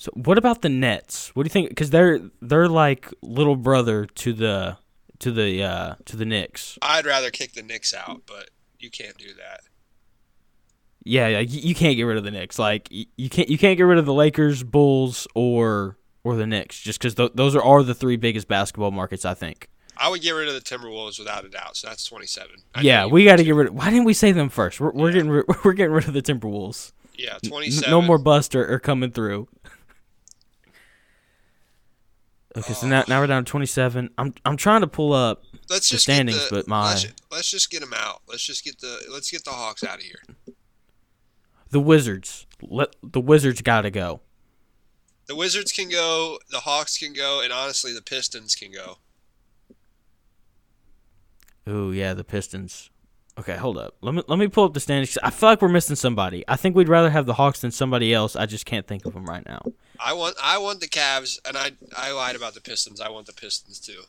[0.00, 1.28] So what about the Nets?
[1.36, 1.68] What do you think?
[1.68, 4.78] Because they're they're like little brother to the
[5.18, 6.78] to the uh, to the Knicks.
[6.80, 9.60] I'd rather kick the Knicks out, but you can't do that.
[11.04, 12.58] Yeah, yeah, you, you can't get rid of the Knicks.
[12.58, 16.46] Like you, you can't you can't get rid of the Lakers, Bulls, or or the
[16.46, 19.26] Knicks, just because th- those are are the three biggest basketball markets.
[19.26, 19.68] I think.
[19.98, 21.76] I would get rid of the Timberwolves without a doubt.
[21.76, 22.52] So that's 27.
[22.80, 23.66] Yeah, we got to get rid.
[23.66, 24.80] of Why didn't we say them first?
[24.80, 25.12] We're, we're Yeah.
[25.12, 26.92] getting ri- we're getting rid of the Timberwolves.
[27.16, 27.90] Yeah, N- 27.
[27.90, 29.48] No more bust are coming through.
[32.56, 34.10] Okay, so now, now we're down to 27.
[34.18, 35.44] I'm I'm trying to pull up.
[35.68, 38.22] let's the just standings, get the, but my- let's, let's just get them out.
[38.28, 40.22] Let's just get the let's get the Hawks out of here.
[41.70, 42.46] The Wizards.
[42.60, 44.20] Let the Wizards got to go.
[45.26, 48.98] The Wizards can go, the Hawks can go, and honestly, the Pistons can go.
[51.68, 52.90] Ooh, yeah, the Pistons.
[53.38, 53.96] Okay, hold up.
[54.00, 55.16] Let me let me pull up the standings.
[55.22, 56.44] I feel like we're missing somebody.
[56.48, 58.36] I think we'd rather have the Hawks than somebody else.
[58.36, 59.62] I just can't think of them right now.
[59.98, 63.00] I want I want the Cavs, and I I lied about the Pistons.
[63.00, 64.02] I want the Pistons too.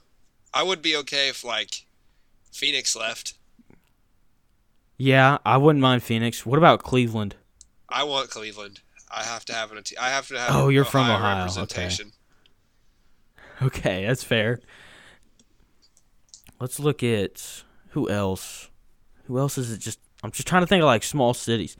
[0.54, 1.86] I would be okay if like
[2.52, 3.36] Phoenix left.
[4.98, 6.46] Yeah, I wouldn't mind Phoenix.
[6.46, 7.36] What about Cleveland?
[7.90, 8.82] I want Cleveland.
[9.10, 9.84] I have to have an.
[10.00, 10.56] I have to have.
[10.56, 11.90] Oh, you're from Ohio Ohio, okay.
[13.62, 14.60] Okay, that's fair.
[16.60, 18.70] Let's look at who else.
[19.32, 19.78] Who else is it?
[19.80, 21.78] Just I'm just trying to think of like small cities.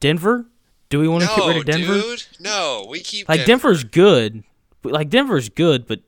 [0.00, 0.44] Denver.
[0.90, 1.94] Do we want to No, get rid of Denver?
[1.94, 2.26] dude.
[2.40, 3.46] No, we keep Like Denver.
[3.68, 4.44] Denver's good.
[4.82, 6.00] but, Like Denver's good, but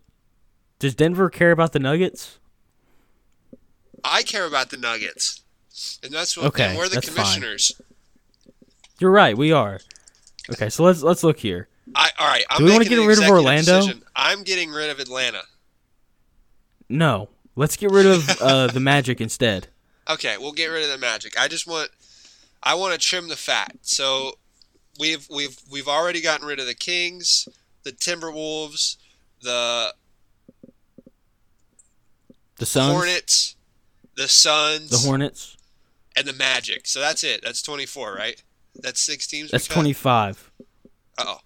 [0.81, 2.38] does Denver care about the Nuggets?
[4.05, 5.40] I care about the Nuggets,
[6.02, 6.46] and that's what.
[6.46, 7.24] Okay, we're the that's fine.
[7.24, 7.81] commissioners.
[8.98, 9.37] You're right.
[9.38, 9.81] We are.
[10.52, 11.68] Okay, so let's let's look here.
[11.94, 12.44] I all right.
[12.50, 13.81] I'm Do we wanna making get rid of Orlando?
[13.81, 14.02] Decision.
[14.14, 15.42] I'm getting rid of Atlanta.
[16.88, 19.68] No, let's get rid of uh, the Magic instead.
[20.11, 21.38] Okay, we'll get rid of the Magic.
[21.38, 21.91] I just want.
[22.62, 23.77] I want to trim the fat.
[23.83, 24.38] So,
[24.99, 27.49] we've we've we've already gotten rid of the Kings,
[27.83, 28.97] the Timberwolves,
[29.43, 29.95] the
[32.59, 33.57] The Suns, Hornets,
[34.17, 35.57] the Suns, the Hornets.
[36.17, 36.87] and the Magic.
[36.87, 37.41] So that's it.
[37.43, 38.41] That's 24, right?
[38.77, 39.51] That's six teams.
[39.51, 40.51] That's 25.
[41.19, 41.38] Oh,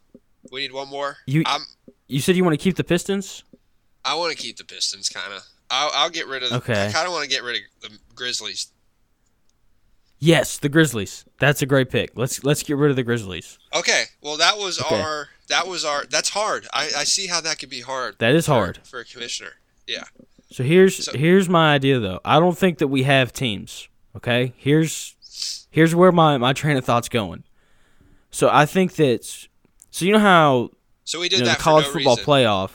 [0.52, 1.16] we need one more.
[1.26, 1.62] You I'm.
[2.08, 3.42] you said you want to keep the Pistons?
[4.04, 5.42] I want to keep the Pistons, kind of.
[5.70, 6.52] I'll, I'll get rid of.
[6.52, 6.86] Okay.
[6.86, 8.68] I kind of want to get rid of the Grizzlies.
[10.18, 11.24] Yes, the Grizzlies.
[11.38, 12.12] That's a great pick.
[12.16, 13.58] Let's let's get rid of the Grizzlies.
[13.74, 14.04] Okay.
[14.22, 15.00] Well, that was Okay.
[15.00, 15.28] our.
[15.48, 16.04] That was our.
[16.06, 16.66] That's hard.
[16.72, 18.16] I, I see how that could be hard.
[18.18, 18.80] That is for- hard.
[18.84, 19.52] for a commissioner.
[19.86, 20.04] Yeah.
[20.50, 22.20] So here's So- here's my idea though.
[22.24, 23.88] I don't think that we have teams.
[24.16, 24.54] Okay?
[24.56, 25.14] Here's
[25.70, 27.44] here's where my my train of thought's going.
[28.30, 29.24] So I think that
[29.90, 30.70] so you know how
[31.04, 32.26] So we did you know, that the college for no football reason.
[32.26, 32.70] playoff.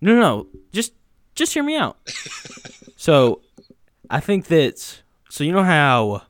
[0.00, 0.46] No, no, no.
[0.72, 0.92] Just
[1.34, 1.98] just hear me out.
[2.96, 3.42] so,
[4.10, 6.22] I think that so you know how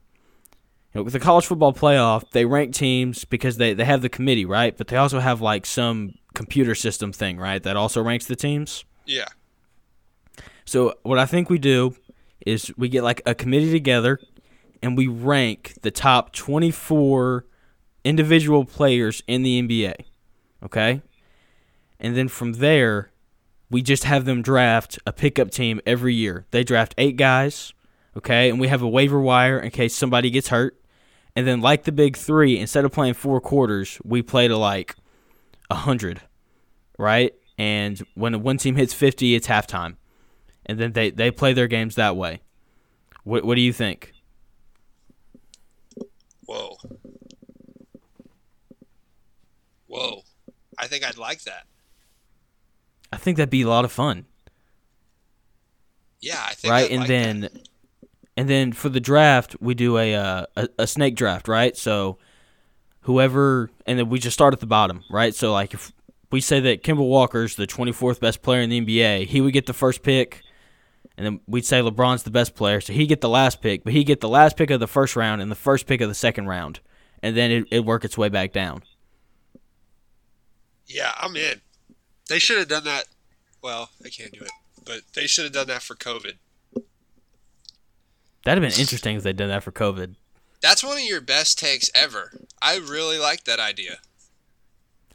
[0.94, 4.08] you know, with the college football playoff, they rank teams because they they have the
[4.08, 4.76] committee, right?
[4.76, 7.62] But they also have like some computer system thing, right?
[7.62, 8.84] That also ranks the teams.
[9.04, 9.26] Yeah.
[10.64, 11.94] So, what I think we do
[12.44, 14.18] is we get like a committee together
[14.82, 17.44] and we rank the top 24
[18.04, 19.94] individual players in the NBA.
[20.64, 21.02] Okay?
[21.98, 23.10] And then from there,
[23.70, 26.46] we just have them draft a pickup team every year.
[26.50, 27.72] They draft eight guys,
[28.16, 28.48] okay?
[28.48, 30.80] And we have a waiver wire in case somebody gets hurt.
[31.34, 34.96] And then, like the big three, instead of playing four quarters, we play to like
[35.70, 36.22] a 100,
[36.98, 37.34] right?
[37.58, 39.96] And when one team hits 50, it's halftime.
[40.64, 42.40] And then they, they play their games that way.
[43.24, 44.12] What, what do you think?
[46.46, 46.76] Whoa.
[49.86, 50.22] Whoa.
[50.78, 51.66] I think I'd like that.
[53.12, 54.26] I think that'd be a lot of fun.
[56.20, 56.70] Yeah, I think.
[56.72, 57.68] right I'd and like then that.
[58.36, 62.18] and then for the draft we do a, uh, a a snake draft right so
[63.02, 65.92] whoever and then we just start at the bottom right so like if
[66.32, 69.66] we say that Kemba Walker's the 24th best player in the NBA he would get
[69.66, 70.42] the first pick
[71.16, 73.92] and then we'd say LeBron's the best player so he get the last pick but
[73.92, 76.14] he get the last pick of the first round and the first pick of the
[76.14, 76.80] second round
[77.22, 78.82] and then it it work its way back down
[80.86, 81.60] Yeah, I'm in.
[82.28, 83.04] They should have done that.
[83.62, 84.50] Well, I can't do it,
[84.84, 86.34] but they should have done that for COVID.
[88.44, 90.14] that'd have been interesting if they'd done that for COVID
[90.60, 92.32] That's one of your best takes ever.
[92.62, 93.98] I really like that idea.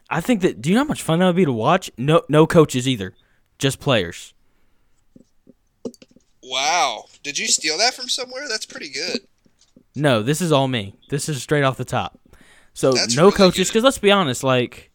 [0.09, 2.23] I think that do you know how much fun that would be to watch no
[2.27, 3.13] no coaches either
[3.57, 4.33] just players
[6.43, 7.05] Wow.
[7.23, 8.47] Did you steal that from somewhere?
[8.49, 9.21] That's pretty good.
[9.95, 10.95] No, this is all me.
[11.09, 12.19] This is straight off the top.
[12.73, 14.90] So That's no really coaches, because let's be honest, like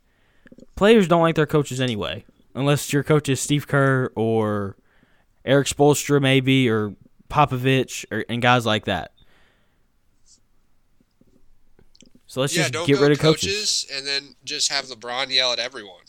[0.75, 4.77] players don't like their coaches anyway, unless your coach is Steve Kerr or
[5.45, 6.95] Erik Spoelstra, maybe, or
[7.29, 9.13] Popovich, or and guys like that.
[12.27, 13.97] So let's yeah, just don't get rid of coaches, coaches.
[13.97, 16.03] and then just have LeBron yell at everyone.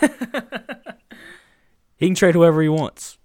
[2.00, 3.18] He can trade whoever he wants.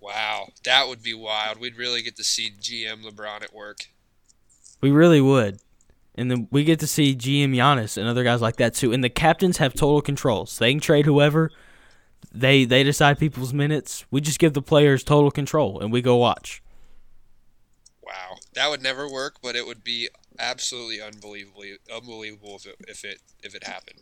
[0.00, 1.60] Wow, that would be wild.
[1.60, 3.86] We'd really get to see GM LeBron at work.
[4.80, 5.60] We really would.
[6.16, 8.92] And then we get to see GM Giannis and other guys like that too.
[8.92, 10.46] And the captains have total control.
[10.46, 11.50] So they can trade whoever.
[12.32, 14.04] They they decide people's minutes.
[14.10, 16.62] We just give the players total control and we go watch.
[18.02, 23.04] Wow, that would never work, but it would be absolutely unbelievably unbelievable if it if
[23.04, 24.00] it if it happened.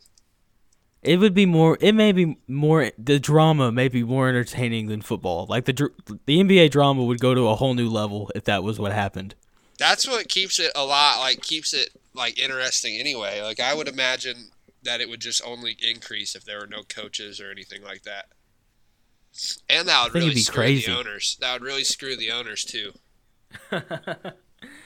[1.02, 1.76] It would be more.
[1.80, 2.90] It may be more.
[2.96, 5.46] The drama may be more entertaining than football.
[5.48, 5.92] Like the dr-
[6.26, 9.34] the NBA drama would go to a whole new level if that was what happened.
[9.82, 13.42] That's what keeps it a lot like keeps it like interesting anyway.
[13.42, 14.50] Like I would imagine
[14.84, 18.26] that it would just only increase if there were no coaches or anything like that.
[19.68, 20.86] And that would really be screw crazy.
[20.86, 21.36] the owners.
[21.40, 22.92] That would really screw the owners too.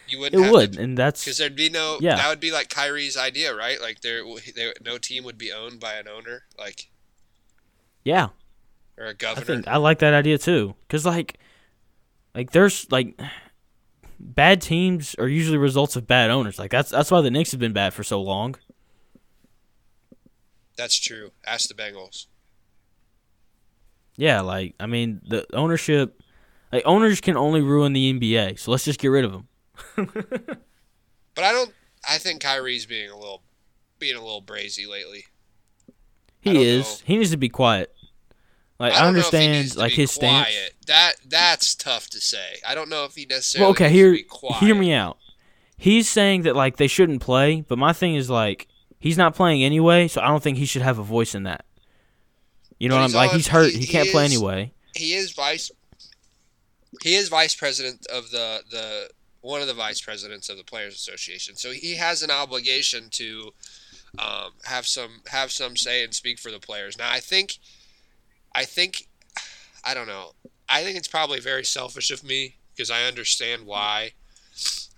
[0.08, 1.98] You wouldn't it would, to and that's because there'd be no.
[2.00, 2.16] Yeah.
[2.16, 3.80] That would be like Kyrie's idea, right?
[3.80, 4.22] Like there,
[4.54, 6.88] there, no team would be owned by an owner, like
[8.04, 8.28] yeah.
[8.96, 9.42] or a governor.
[9.42, 11.38] I, think I like that idea too, cause like,
[12.34, 13.20] like there's like
[14.18, 16.58] bad teams are usually results of bad owners.
[16.58, 18.56] Like that's that's why the Knicks have been bad for so long.
[20.76, 21.32] That's true.
[21.46, 22.26] Ask the Bengals.
[24.16, 26.22] Yeah, like I mean the ownership,
[26.72, 28.58] like owners can only ruin the NBA.
[28.58, 29.48] So let's just get rid of them.
[31.36, 31.72] But I don't.
[32.08, 33.42] I think Kyrie's being a little,
[34.00, 35.26] being a little brazy lately.
[36.40, 36.84] He is.
[36.84, 37.04] know.
[37.04, 37.94] He needs to be quiet.
[38.78, 40.48] Like I, don't know if he needs understand like his stance.
[40.86, 42.60] That that's tough to say.
[42.66, 43.64] I don't know if he necessarily.
[43.64, 44.62] Well, okay, hear to be quiet.
[44.62, 45.16] hear me out.
[45.78, 48.66] He's saying that like they shouldn't play, but my thing is like
[48.98, 51.64] he's not playing anyway, so I don't think he should have a voice in that.
[52.78, 53.30] You know But what I'm like?
[53.32, 53.70] He's hurt.
[53.70, 54.72] he- He, he can't play is- anyway.
[54.94, 55.70] He is vice.
[57.02, 59.10] He is vice president of the the
[59.40, 63.52] one of the vice presidents of the Players Association, so he has an obligation to
[64.18, 66.98] um, have some have some say and speak for the players.
[66.98, 67.58] Now, I think,
[68.56, 69.06] I think,
[69.84, 70.32] I don't know.
[70.68, 74.12] I think it's probably very selfish of me because I understand why,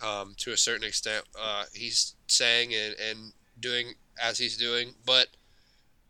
[0.01, 5.27] um, to a certain extent, uh, he's saying and, and doing as he's doing, but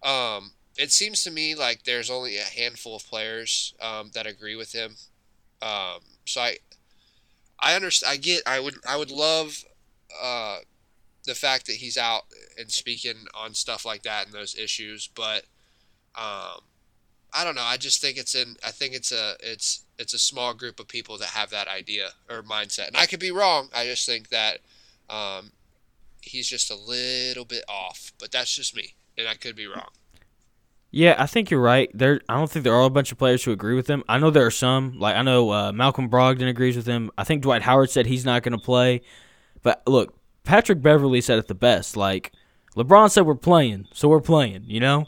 [0.02, 4.54] um, it seems to me like there's only a handful of players um, that agree
[4.54, 4.96] with him.
[5.62, 6.58] Um, so I,
[7.58, 8.12] I understand.
[8.12, 8.42] I get.
[8.46, 8.76] I would.
[8.88, 9.64] I would love
[10.22, 10.58] uh,
[11.24, 12.22] the fact that he's out
[12.58, 15.44] and speaking on stuff like that and those issues, but
[16.14, 16.60] um,
[17.32, 17.62] I don't know.
[17.62, 18.56] I just think it's in.
[18.64, 19.34] I think it's a.
[19.40, 23.06] It's it's a small group of people that have that idea or mindset, and I
[23.06, 23.68] could be wrong.
[23.74, 24.58] I just think that
[25.10, 25.52] um,
[26.20, 29.90] he's just a little bit off, but that's just me, and I could be wrong.
[30.90, 31.90] Yeah, I think you're right.
[31.92, 34.02] There, I don't think there are a bunch of players who agree with him.
[34.08, 34.98] I know there are some.
[34.98, 37.10] Like I know uh, Malcolm Brogdon agrees with him.
[37.18, 39.02] I think Dwight Howard said he's not going to play.
[39.62, 40.14] But look,
[40.44, 41.96] Patrick Beverley said it the best.
[41.96, 42.32] Like
[42.74, 44.64] LeBron said, we're playing, so we're playing.
[44.66, 45.06] You know?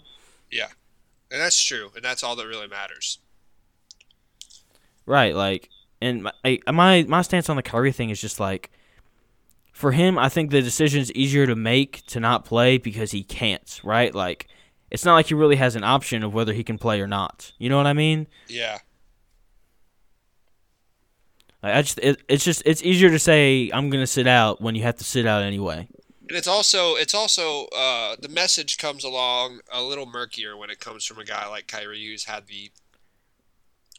[1.31, 3.19] And that's true, and that's all that really matters.
[5.07, 5.35] Right.
[5.35, 5.69] Like,
[6.01, 8.71] and my my my stance on the Kyrie thing is just like,
[9.73, 13.81] for him, I think the decision's easier to make to not play because he can't.
[13.85, 14.15] Right.
[14.15, 14.49] Like,
[14.91, 17.53] it's not like he really has an option of whether he can play or not.
[17.59, 18.27] You know what I mean?
[18.49, 18.79] Yeah.
[21.63, 24.75] Like, I just it, it's just it's easier to say I'm gonna sit out when
[24.75, 25.89] you have to sit out anyway.
[26.31, 30.79] And it's also it's also uh, the message comes along a little murkier when it
[30.79, 32.71] comes from a guy like Kyrie who's had the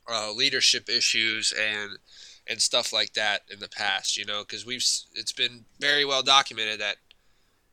[0.09, 1.97] uh, leadership issues and
[2.47, 4.15] and stuff like that in the past.
[4.15, 6.95] You know, because we've it's been very well documented that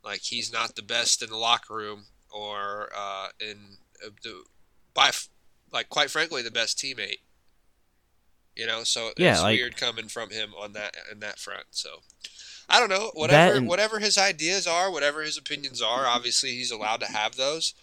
[0.04, 4.42] like he's not the best in the locker room or uh, in uh, the
[4.92, 5.12] by
[5.72, 7.20] like quite frankly the best teammate.
[8.56, 11.66] You know, so Yeah, it's like- weird coming from him on that in that front.
[11.70, 12.00] So
[12.68, 13.10] I don't know.
[13.14, 17.36] Whatever and- whatever his ideas are, whatever his opinions are, obviously he's allowed to have
[17.36, 17.74] those.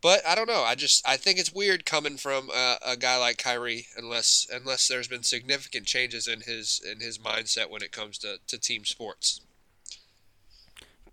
[0.00, 0.62] But I don't know.
[0.64, 4.88] I just I think it's weird coming from a, a guy like Kyrie, unless unless
[4.88, 8.84] there's been significant changes in his in his mindset when it comes to, to team
[8.84, 9.40] sports.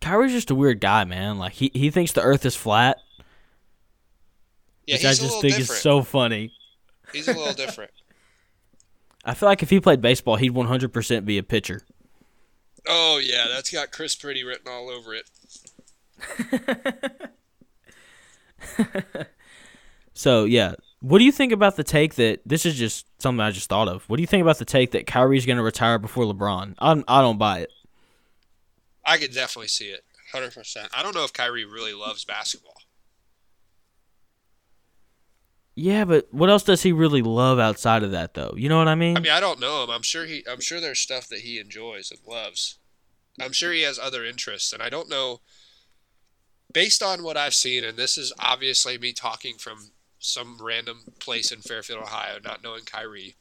[0.02, 1.38] Kyrie's just a weird guy, man.
[1.38, 2.98] Like he he thinks the Earth is flat,
[4.88, 5.70] Yeah, which he's I just think different.
[5.78, 6.52] is so funny.
[7.14, 7.92] He's a little different.
[9.26, 11.82] I feel like if he played baseball, he'd 100% be a pitcher.
[12.88, 15.30] Oh yeah, that's got Chris Pretty written all over it.
[20.20, 23.52] So yeah, what do you think about the take that this is just something I
[23.52, 24.04] just thought of?
[24.10, 26.76] What do you think about the take that Kyrie's going to retire before LeBron?
[26.78, 27.70] I I don't buy it.
[29.06, 30.90] I could definitely see it, hundred percent.
[30.94, 32.76] I don't know if Kyrie really loves basketball.
[35.80, 38.54] Yeah, but what else does he really love outside of that, though?
[38.58, 39.16] You know what I mean?
[39.16, 39.90] I mean, I don't know him.
[39.90, 40.44] I'm sure he.
[40.50, 42.80] I'm sure there's stuff that he enjoys and loves.
[43.40, 45.40] I'm sure he has other interests, and I don't know.
[46.74, 51.50] Based on what I've seen, and this is obviously me talking from some random place
[51.50, 53.38] in Fairfield, Ohio, not knowing Kyrie,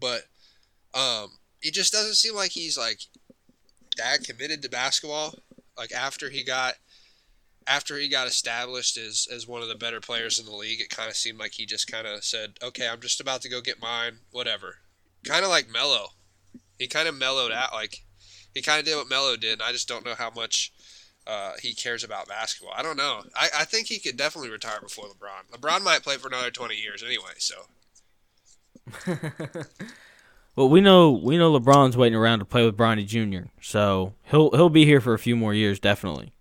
[0.00, 0.22] but
[0.94, 3.00] um, it just doesn't seem like he's like
[3.98, 5.34] that committed to basketball.
[5.76, 6.74] Like after he got
[7.66, 10.90] after he got established as as one of the better players in the league, it
[10.90, 13.60] kind of seemed like he just kind of said, "Okay, I'm just about to go
[13.60, 14.76] get mine, whatever."
[15.24, 16.08] Kind of like Melo.
[16.78, 18.04] He kind of mellowed out like
[18.54, 19.54] he kind of did what Melo did.
[19.54, 20.72] And I just don't know how much
[21.26, 22.74] uh, he cares about basketball.
[22.76, 23.22] I don't know.
[23.34, 25.58] I, I think he could definitely retire before LeBron.
[25.58, 27.66] LeBron might play for another 20 years anyway, so
[30.56, 33.48] well, we know we know LeBron's waiting around to play with Bronny Jr.
[33.60, 36.33] So he'll he'll be here for a few more years, definitely.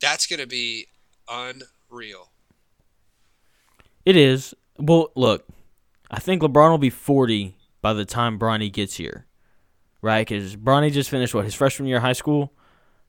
[0.00, 0.86] That's gonna be
[1.28, 2.30] unreal.
[4.04, 4.54] It is.
[4.78, 5.46] Well, look,
[6.10, 9.26] I think LeBron will be 40 by the time Bronny gets here,
[10.02, 10.26] right?
[10.26, 12.52] Because Bronny just finished what his freshman year of high school,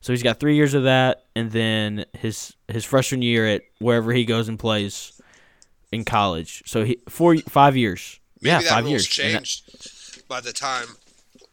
[0.01, 4.11] so he's got three years of that, and then his his freshman year at wherever
[4.11, 5.19] he goes and plays
[5.91, 6.63] in college.
[6.65, 8.19] So he four five years.
[8.41, 9.19] Maybe yeah, that five rule's years.
[9.19, 10.87] And that- changed by the time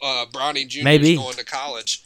[0.02, 0.84] uh, Bronny Jr.
[0.84, 1.12] Maybe.
[1.12, 2.04] is going to college.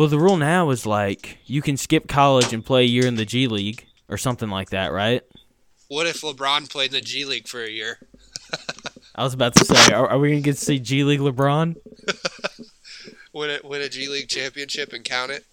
[0.00, 3.16] Well, the rule now is like you can skip college and play a year in
[3.16, 5.20] the G League or something like that, right?
[5.88, 7.98] What if LeBron played in the G League for a year?
[9.14, 11.76] I was about to say, are, are we gonna get to see G League LeBron?
[13.34, 15.44] Win a, win a G League championship and count it?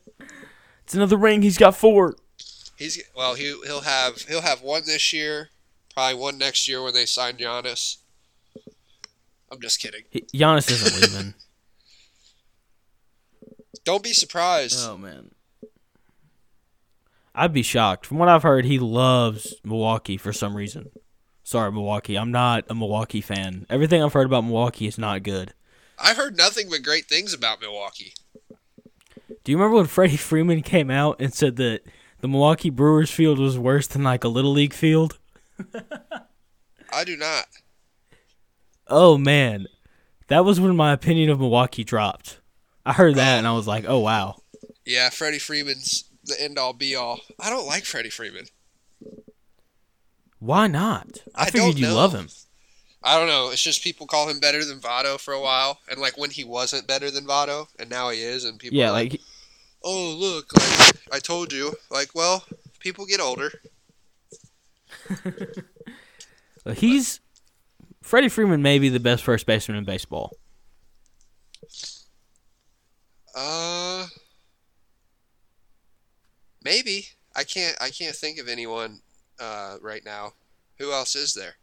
[0.84, 1.42] It's another ring.
[1.42, 2.14] He's got four.
[2.78, 3.34] He's well.
[3.34, 5.48] He he'll have he'll have one this year,
[5.92, 7.96] probably one next year when they sign Giannis.
[9.50, 10.02] I'm just kidding.
[10.10, 11.34] He, Giannis isn't leaving.
[13.84, 14.78] Don't be surprised.
[14.80, 15.30] Oh man.
[17.34, 18.06] I'd be shocked.
[18.06, 20.90] From what I've heard, he loves Milwaukee for some reason.
[21.42, 22.16] Sorry, Milwaukee.
[22.16, 23.66] I'm not a Milwaukee fan.
[23.68, 25.52] Everything I've heard about Milwaukee is not good.
[25.98, 28.14] I've heard nothing but great things about Milwaukee.
[29.44, 31.82] Do you remember when Freddie Freeman came out and said that
[32.20, 35.18] the Milwaukee Brewers field was worse than like a little league field?
[36.92, 37.46] I do not.
[38.88, 39.66] Oh man.
[40.28, 42.40] That was when my opinion of Milwaukee dropped.
[42.86, 44.36] I heard that and I was like, "Oh wow."
[44.84, 47.20] Yeah, Freddie Freeman's the end all be all.
[47.40, 48.46] I don't like Freddie Freeman.
[50.38, 51.22] Why not?
[51.34, 52.28] I, I figured you love him.
[53.02, 53.50] I don't know.
[53.50, 56.44] It's just people call him better than Votto for a while, and like when he
[56.44, 59.20] wasn't better than Votto, and now he is, and people Yeah, like, like
[59.82, 62.44] "Oh, look, like I told you." Like, well,
[62.80, 63.52] people get older.
[66.74, 67.20] he's
[68.02, 70.32] Freddie Freeman may be the best first baseman in baseball.
[73.36, 74.06] Uh,
[76.62, 77.76] maybe I can't.
[77.80, 79.00] I can't think of anyone
[79.38, 80.32] uh, right now.
[80.78, 81.56] Who else is there?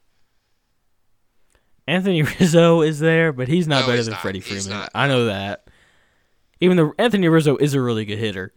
[1.87, 4.21] Anthony Rizzo is there, but he's not No, better he's than not.
[4.21, 4.69] Freddie Freeman.
[4.69, 4.89] not.
[4.95, 5.67] I know that.
[6.61, 8.53] Even though Anthony Rizzo is a really good hitter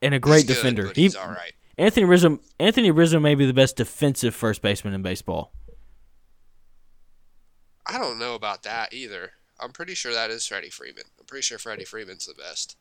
[0.00, 0.92] and a great He's good, defender.
[0.94, 1.52] He- he's all right.
[1.78, 5.52] Anthony Rizzo Anthony Rizzo may be the best defensive first baseman in baseball.
[7.84, 9.32] I don't know about that either.
[9.58, 11.04] I'm pretty sure that is Freddie Freeman.
[11.18, 12.76] I'm pretty sure Freddie Freeman's the best.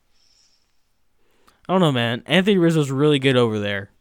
[1.67, 2.23] I don't know, man.
[2.25, 3.91] Anthony Rizzo's really good over there.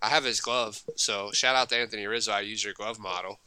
[0.00, 2.32] I have his glove, so shout out to Anthony Rizzo.
[2.32, 3.40] I use your glove model.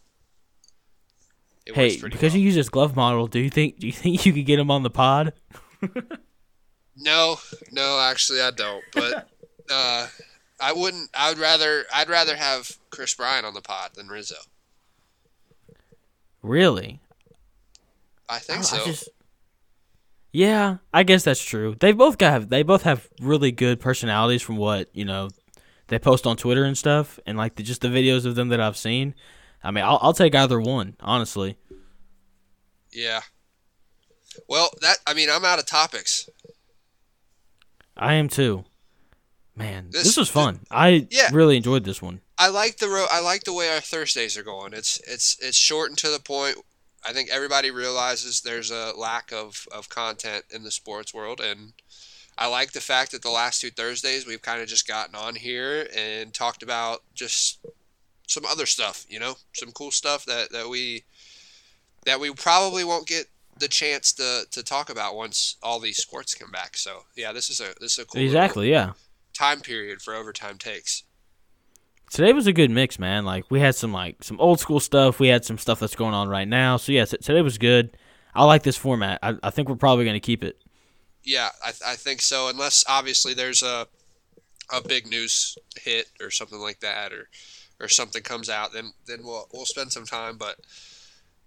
[1.65, 2.39] It hey, because well.
[2.39, 4.71] you use this glove model, do you think do you think you could get him
[4.71, 5.33] on the pod?
[6.95, 7.37] No,
[7.71, 8.83] no, actually I don't.
[8.93, 9.29] But
[9.69, 10.07] uh,
[10.59, 11.09] I wouldn't.
[11.13, 11.85] I would rather.
[11.93, 14.35] I'd rather have Kris Bryant on the pod than Rizzo.
[16.41, 16.99] Really?
[18.31, 18.81] I think I- so.
[18.81, 19.09] I just
[20.31, 21.75] Yeah, I guess that's true.
[21.79, 25.29] They both got they both have really good personalities from what, you know,
[25.87, 28.61] they post on Twitter and stuff and like the, just the videos of them that
[28.61, 29.13] I've seen.
[29.63, 31.57] I mean, I'll I'll take either one, honestly.
[32.93, 33.21] Yeah.
[34.47, 34.97] Well, that.
[35.05, 36.29] I mean, I'm out of topics.
[37.97, 38.63] I am too.
[39.55, 40.61] Man, this, This- was fun.
[40.71, 41.29] I Yeah.
[41.33, 42.21] really enjoyed this one.
[42.37, 44.73] I like the ro- I like the way our Thursdays are going.
[44.73, 46.57] It's it's it's short and to the point.
[47.05, 51.73] I think everybody realizes there's a lack of, of content in the sports world, and
[52.37, 55.35] I like the fact that the last two Thursdays we've kind of just gotten on
[55.35, 57.59] here and talked about just
[58.27, 59.05] some other stuff.
[59.09, 61.03] You know, some cool stuff that, that we
[62.05, 63.27] that we probably won't get
[63.59, 66.75] the chance to, to talk about once all these sports come back.
[66.77, 68.93] So yeah, this is a this is a cool Exactly, yeah.
[69.33, 71.03] time period for overtime takes.
[72.11, 73.23] Today was a good mix, man.
[73.23, 75.17] Like we had some like some old school stuff.
[75.19, 76.75] We had some stuff that's going on right now.
[76.75, 77.95] So yes, today was good.
[78.35, 79.19] I like this format.
[79.23, 80.61] I, I think we're probably going to keep it.
[81.23, 82.49] Yeah, I, I think so.
[82.49, 83.87] Unless obviously there's a
[84.73, 87.29] a big news hit or something like that, or
[87.79, 90.37] or something comes out, then then we'll we'll spend some time.
[90.37, 90.57] But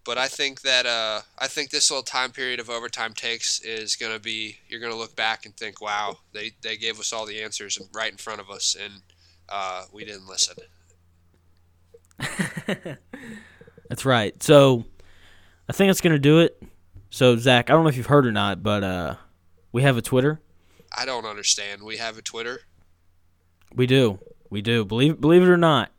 [0.03, 3.97] but I think that uh, I think this little time period of overtime takes is
[3.97, 7.43] gonna be you're gonna look back and think, wow, they they gave us all the
[7.43, 9.03] answers right in front of us, and
[9.49, 10.57] uh, we didn't listen.
[13.89, 14.41] That's right.
[14.43, 14.85] So
[15.69, 16.61] I think that's gonna do it.
[17.11, 19.17] So Zach, I don't know if you've heard or not, but uh,
[19.73, 20.41] we have a Twitter.
[20.97, 21.83] I don't understand.
[21.83, 22.61] We have a Twitter.
[23.75, 24.19] We do.
[24.51, 24.85] We do.
[24.85, 25.91] Believe believe it or not.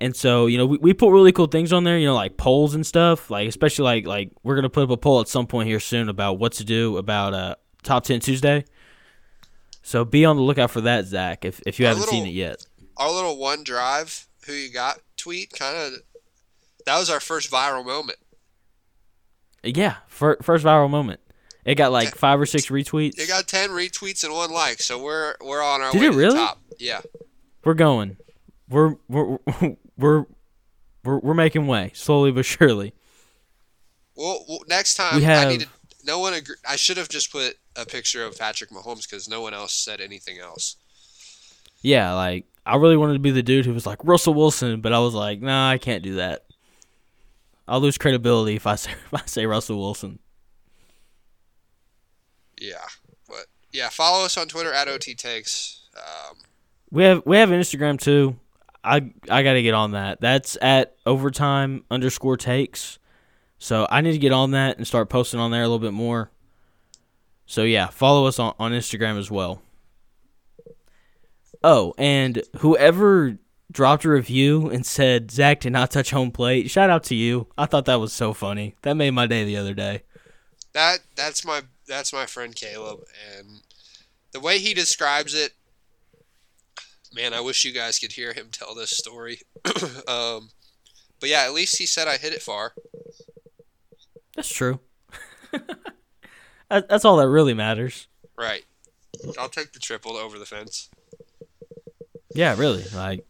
[0.00, 2.36] And so, you know, we, we put really cool things on there, you know, like
[2.36, 3.30] polls and stuff.
[3.30, 6.08] Like especially like like we're gonna put up a poll at some point here soon
[6.08, 8.64] about what to do about uh top ten Tuesday.
[9.88, 12.34] So be on the lookout for that, Zach, if if you Our haven't seen it
[12.34, 12.66] yet.
[12.98, 15.92] Our little one drive, who you got tweet, kind of.
[16.84, 18.18] That was our first viral moment.
[19.62, 21.20] Yeah, fir- first viral moment.
[21.64, 23.18] It got like five or six retweets.
[23.18, 26.10] It got ten retweets and one like, so we're we're on our Did way it
[26.12, 26.58] to the top.
[26.78, 27.00] Yeah.
[27.64, 28.18] We're going.
[28.68, 29.38] We're we're
[29.96, 30.26] we're
[31.02, 32.92] we're we're making way slowly but surely.
[34.14, 35.68] Well, well next time We I have- needed.
[36.04, 36.34] No one.
[36.34, 39.72] Agree, I should have just put a picture of Patrick Mahomes because no one else
[39.72, 40.76] said anything else.
[41.82, 44.92] Yeah, like I really wanted to be the dude who was like Russell Wilson, but
[44.92, 46.44] I was like, nah, I can't do that.
[47.68, 50.18] I'll lose credibility if I say if I say Russell Wilson.
[52.60, 52.84] Yeah,
[53.28, 55.88] but yeah, follow us on Twitter at OT Takes.
[55.96, 56.36] Um,
[56.90, 58.36] We have we have Instagram too.
[58.82, 60.20] I I got to get on that.
[60.20, 62.98] That's at overtime underscore takes.
[63.58, 65.92] So I need to get on that and start posting on there a little bit
[65.92, 66.30] more.
[67.48, 69.62] So yeah, follow us on, on Instagram as well.
[71.64, 73.38] Oh, and whoever
[73.72, 77.46] dropped a review and said Zach did not touch home plate, shout out to you.
[77.56, 78.76] I thought that was so funny.
[78.82, 80.02] That made my day the other day.
[80.74, 83.00] that that's my that's my friend Caleb,
[83.34, 83.62] and
[84.32, 85.52] the way he describes it,
[87.14, 89.40] man, I wish you guys could hear him tell this story.
[90.06, 90.50] um,
[91.18, 92.74] but yeah, at least he said I hit it far.
[94.36, 94.80] That's true.
[96.70, 98.08] that, that's all that really matters.
[98.36, 98.64] Right.
[99.38, 100.90] I'll take the triple over the fence.
[102.34, 102.84] Yeah, really.
[102.94, 103.26] Like,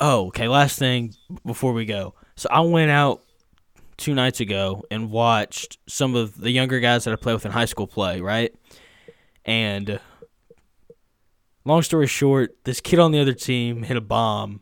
[0.00, 0.48] oh, okay.
[0.48, 1.14] Last thing
[1.46, 2.14] before we go.
[2.36, 3.22] So I went out
[3.96, 7.52] two nights ago and watched some of the younger guys that I play with in
[7.52, 8.20] high school play.
[8.20, 8.54] Right,
[9.44, 10.00] and
[11.64, 14.60] long story short, this kid on the other team hit a bomb,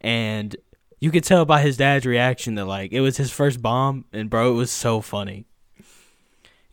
[0.00, 0.56] and
[1.00, 4.30] you could tell by his dad's reaction that like it was his first bomb, and
[4.30, 5.46] bro, it was so funny.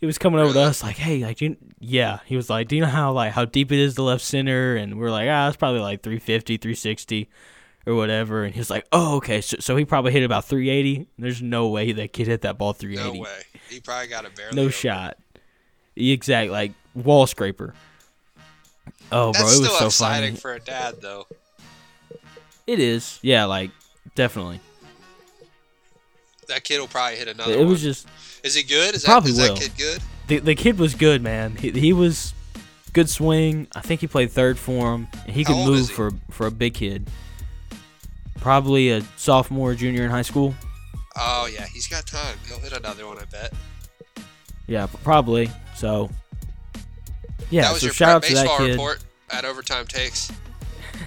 [0.02, 2.76] He was coming over to us like, "Hey, like, you, yeah." He was like, "Do
[2.76, 5.48] you know how like how deep it is to left center?" And we're like, "Ah,
[5.48, 7.30] it's probably like 350, 360,
[7.86, 11.08] or whatever." And he was like, "Oh, okay." So, so he probably hit about 380.
[11.20, 13.18] There's no way that kid hit that ball 380.
[13.20, 13.44] No way.
[13.70, 14.56] He probably got a barely.
[14.56, 14.72] No over.
[14.72, 15.18] shot.
[15.96, 17.76] Exact like wall scraper.
[19.12, 20.40] Oh, That's bro, it was so exciting funny.
[20.40, 21.28] for a dad, though.
[22.66, 23.70] It is, yeah, like
[24.16, 24.62] definitely.
[26.52, 27.70] That kid will probably hit another It one.
[27.70, 28.08] was just
[28.44, 28.94] is he good?
[28.94, 29.56] Is Probably that, is will.
[29.56, 30.02] that kid good?
[30.28, 31.56] the the kid was good, man.
[31.56, 32.34] He, he was
[32.92, 33.68] good swing.
[33.74, 35.08] I think he played third for him.
[35.26, 35.94] And he could move he?
[35.94, 37.10] for for a big kid.
[38.42, 40.54] Probably a sophomore, junior in high school.
[41.16, 42.38] Oh yeah, he's got time.
[42.48, 43.54] He'll hit another one, I bet.
[44.68, 45.50] Yeah, probably.
[45.76, 46.10] So
[47.50, 48.72] yeah, that was so your shout out to that kid.
[48.72, 49.00] report
[49.30, 50.32] at overtime takes.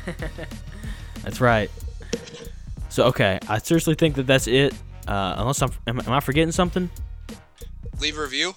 [1.22, 1.70] That's right.
[2.88, 4.72] So okay, I seriously think that that's it.
[5.06, 6.90] Uh, unless I'm, am, am I forgetting something?
[8.00, 8.54] Leave a review.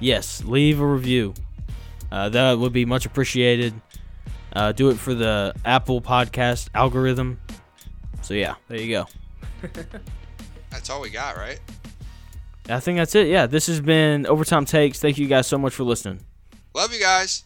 [0.00, 1.34] Yes, leave a review.
[2.10, 3.72] Uh, that would be much appreciated.
[4.52, 7.40] Uh, do it for the Apple Podcast algorithm.
[8.20, 9.06] So yeah, there you go.
[10.70, 11.60] That's all we got, right?
[12.68, 13.26] I think that's it.
[13.26, 15.00] Yeah, this has been Overtime Takes.
[15.00, 16.20] Thank you guys so much for listening.
[16.74, 17.44] Love you guys.